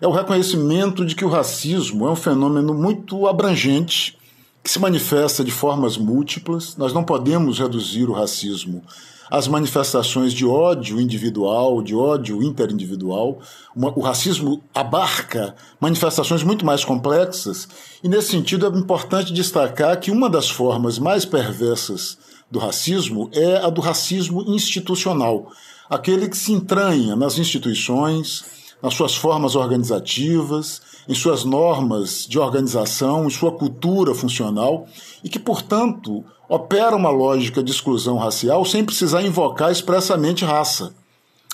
é 0.00 0.06
o 0.06 0.12
reconhecimento 0.12 1.04
de 1.04 1.14
que 1.14 1.24
o 1.24 1.28
racismo 1.28 2.06
é 2.06 2.10
um 2.10 2.16
fenômeno 2.16 2.72
muito 2.72 3.26
abrangente, 3.26 4.16
que 4.62 4.70
se 4.70 4.78
manifesta 4.78 5.44
de 5.44 5.50
formas 5.50 5.96
múltiplas. 5.96 6.76
Nós 6.76 6.92
não 6.92 7.02
podemos 7.02 7.58
reduzir 7.58 8.08
o 8.08 8.12
racismo 8.12 8.82
às 9.28 9.48
manifestações 9.48 10.32
de 10.32 10.44
ódio 10.46 11.00
individual, 11.00 11.82
de 11.82 11.94
ódio 11.94 12.42
interindividual. 12.42 13.40
O 13.74 14.00
racismo 14.00 14.62
abarca 14.72 15.56
manifestações 15.80 16.44
muito 16.44 16.64
mais 16.64 16.84
complexas, 16.84 17.66
e 18.04 18.08
nesse 18.08 18.30
sentido 18.30 18.66
é 18.66 18.68
importante 18.78 19.32
destacar 19.32 19.98
que 19.98 20.10
uma 20.10 20.30
das 20.30 20.48
formas 20.48 20.98
mais 20.98 21.24
perversas 21.24 22.18
do 22.52 22.58
racismo 22.58 23.30
é 23.32 23.56
a 23.56 23.70
do 23.70 23.80
racismo 23.80 24.44
institucional, 24.46 25.50
aquele 25.88 26.28
que 26.28 26.36
se 26.36 26.52
entranha 26.52 27.16
nas 27.16 27.38
instituições, 27.38 28.44
nas 28.82 28.92
suas 28.92 29.16
formas 29.16 29.56
organizativas, 29.56 30.82
em 31.08 31.14
suas 31.14 31.44
normas 31.44 32.26
de 32.28 32.38
organização, 32.38 33.24
em 33.24 33.30
sua 33.30 33.52
cultura 33.52 34.14
funcional 34.14 34.86
e 35.24 35.30
que, 35.30 35.38
portanto, 35.38 36.22
opera 36.46 36.94
uma 36.94 37.08
lógica 37.08 37.62
de 37.62 37.72
exclusão 37.72 38.18
racial 38.18 38.66
sem 38.66 38.84
precisar 38.84 39.22
invocar 39.22 39.72
expressamente 39.72 40.44
raça, 40.44 40.92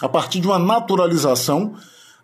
a 0.03 0.09
partir 0.09 0.41
de 0.41 0.49
uma 0.49 0.59
naturalização 0.59 1.75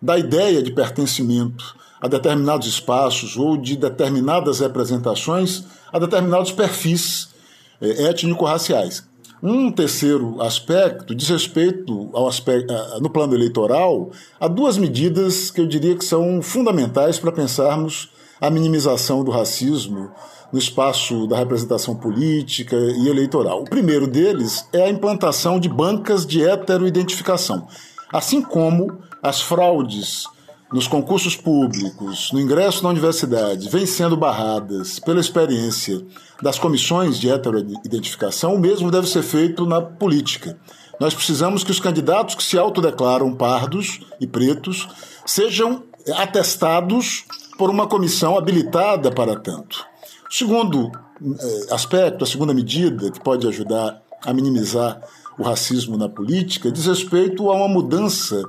da 0.01 0.19
ideia 0.19 0.61
de 0.61 0.73
pertencimento 0.73 1.77
a 2.01 2.09
determinados 2.09 2.67
espaços 2.67 3.37
ou 3.37 3.55
de 3.55 3.77
determinadas 3.77 4.59
representações 4.59 5.63
a 5.93 5.97
determinados 5.97 6.51
perfis 6.51 7.33
étnico-raciais. 7.81 9.03
Um 9.43 9.71
terceiro 9.71 10.41
aspecto 10.41 11.13
diz 11.13 11.29
respeito 11.29 12.09
ao 12.13 12.27
aspecto, 12.27 12.73
no 12.99 13.09
plano 13.09 13.35
eleitoral 13.35 14.09
a 14.39 14.47
duas 14.47 14.77
medidas 14.77 15.51
que 15.51 15.61
eu 15.61 15.67
diria 15.67 15.95
que 15.95 16.05
são 16.05 16.41
fundamentais 16.41 17.19
para 17.19 17.31
pensarmos 17.31 18.09
a 18.39 18.49
minimização 18.49 19.23
do 19.23 19.31
racismo 19.31 20.09
no 20.51 20.59
espaço 20.59 21.27
da 21.27 21.37
representação 21.37 21.95
política 21.95 22.75
e 22.75 23.07
eleitoral. 23.07 23.61
O 23.61 23.69
primeiro 23.69 24.07
deles 24.07 24.67
é 24.71 24.83
a 24.83 24.89
implantação 24.89 25.59
de 25.59 25.67
bancas 25.67 26.25
de 26.25 26.43
heteroidentificação, 26.43 27.67
assim 28.11 28.41
como 28.41 28.99
as 29.21 29.41
fraudes 29.41 30.25
nos 30.73 30.87
concursos 30.87 31.35
públicos, 31.35 32.31
no 32.31 32.39
ingresso 32.39 32.83
na 32.83 32.89
universidade, 32.89 33.69
vêm 33.69 33.85
sendo 33.85 34.17
barradas 34.17 34.99
pela 34.99 35.19
experiência 35.19 36.03
das 36.41 36.57
comissões 36.57 37.19
de 37.19 37.29
heteroidentificação, 37.29 38.55
o 38.55 38.59
mesmo 38.59 38.89
deve 38.89 39.07
ser 39.07 39.21
feito 39.21 39.65
na 39.65 39.81
política. 39.81 40.57
Nós 40.99 41.13
precisamos 41.13 41.63
que 41.63 41.71
os 41.71 41.79
candidatos 41.79 42.35
que 42.35 42.43
se 42.43 42.57
autodeclaram 42.57 43.33
pardos 43.35 43.99
e 44.19 44.25
pretos 44.25 44.87
sejam 45.25 45.83
atestados 46.15 47.25
por 47.57 47.69
uma 47.69 47.87
comissão 47.87 48.37
habilitada 48.37 49.11
para 49.11 49.35
tanto. 49.35 49.85
O 50.29 50.33
segundo 50.33 50.91
eh, 51.21 51.73
aspecto, 51.73 52.23
a 52.23 52.27
segunda 52.27 52.53
medida 52.53 53.11
que 53.11 53.19
pode 53.19 53.47
ajudar 53.47 54.01
a 54.25 54.33
minimizar 54.33 55.01
o 55.37 55.43
racismo 55.43 55.97
na 55.97 56.09
política 56.09 56.71
diz 56.71 56.85
respeito 56.85 57.49
a 57.49 57.55
uma 57.55 57.67
mudança 57.67 58.41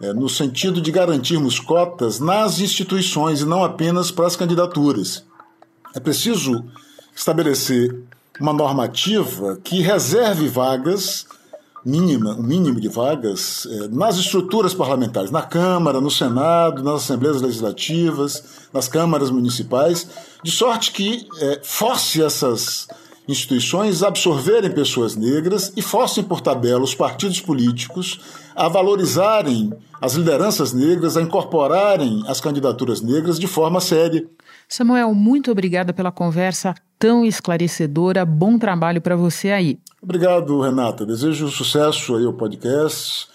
é, 0.00 0.12
no 0.12 0.28
sentido 0.28 0.80
de 0.80 0.90
garantirmos 0.90 1.58
cotas 1.58 2.18
nas 2.18 2.58
instituições 2.58 3.40
e 3.40 3.44
não 3.44 3.62
apenas 3.62 4.10
para 4.10 4.26
as 4.26 4.36
candidaturas. 4.36 5.24
É 5.94 6.00
preciso 6.00 6.64
estabelecer 7.14 8.02
uma 8.40 8.52
normativa 8.52 9.58
que 9.62 9.82
reserve 9.82 10.48
vagas 10.48 11.26
mínima, 11.84 12.34
um 12.34 12.42
mínimo 12.42 12.80
de 12.80 12.88
vagas 12.88 13.66
é, 13.70 13.88
nas 13.88 14.16
estruturas 14.16 14.74
parlamentares, 14.74 15.30
na 15.30 15.42
Câmara, 15.42 16.00
no 16.00 16.10
Senado, 16.10 16.82
nas 16.82 17.04
Assembleias 17.04 17.40
Legislativas, 17.40 18.68
nas 18.72 18.88
câmaras 18.88 19.30
municipais, 19.30 20.06
de 20.42 20.50
sorte 20.50 20.92
que 20.92 21.26
é, 21.38 21.60
force 21.62 22.22
essas 22.22 22.86
instituições 23.30 24.02
absorverem 24.02 24.70
pessoas 24.70 25.16
negras 25.16 25.72
e 25.76 25.82
forcem 25.82 26.22
por 26.22 26.40
tabela 26.40 26.82
os 26.82 26.94
partidos 26.94 27.40
políticos 27.40 28.20
a 28.54 28.68
valorizarem 28.68 29.72
as 30.00 30.14
lideranças 30.14 30.72
negras, 30.72 31.16
a 31.16 31.22
incorporarem 31.22 32.22
as 32.26 32.40
candidaturas 32.40 33.00
negras 33.00 33.38
de 33.38 33.46
forma 33.46 33.80
séria. 33.80 34.26
Samuel, 34.68 35.14
muito 35.14 35.50
obrigada 35.50 35.92
pela 35.92 36.12
conversa 36.12 36.74
tão 36.98 37.24
esclarecedora. 37.24 38.24
Bom 38.24 38.58
trabalho 38.58 39.00
para 39.00 39.16
você 39.16 39.50
aí. 39.50 39.78
Obrigado, 40.02 40.60
Renata. 40.60 41.06
Desejo 41.06 41.48
sucesso 41.48 42.16
aí 42.16 42.24
ao 42.24 42.32
podcast 42.32 43.28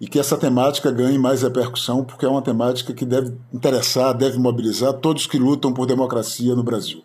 e 0.00 0.08
que 0.08 0.18
essa 0.18 0.36
temática 0.36 0.90
ganhe 0.90 1.18
mais 1.18 1.42
repercussão, 1.42 2.04
porque 2.04 2.24
é 2.24 2.28
uma 2.28 2.42
temática 2.42 2.92
que 2.92 3.04
deve 3.04 3.32
interessar, 3.52 4.12
deve 4.12 4.38
mobilizar 4.38 4.94
todos 4.94 5.26
que 5.26 5.38
lutam 5.38 5.72
por 5.72 5.86
democracia 5.86 6.54
no 6.56 6.62
Brasil. 6.62 7.04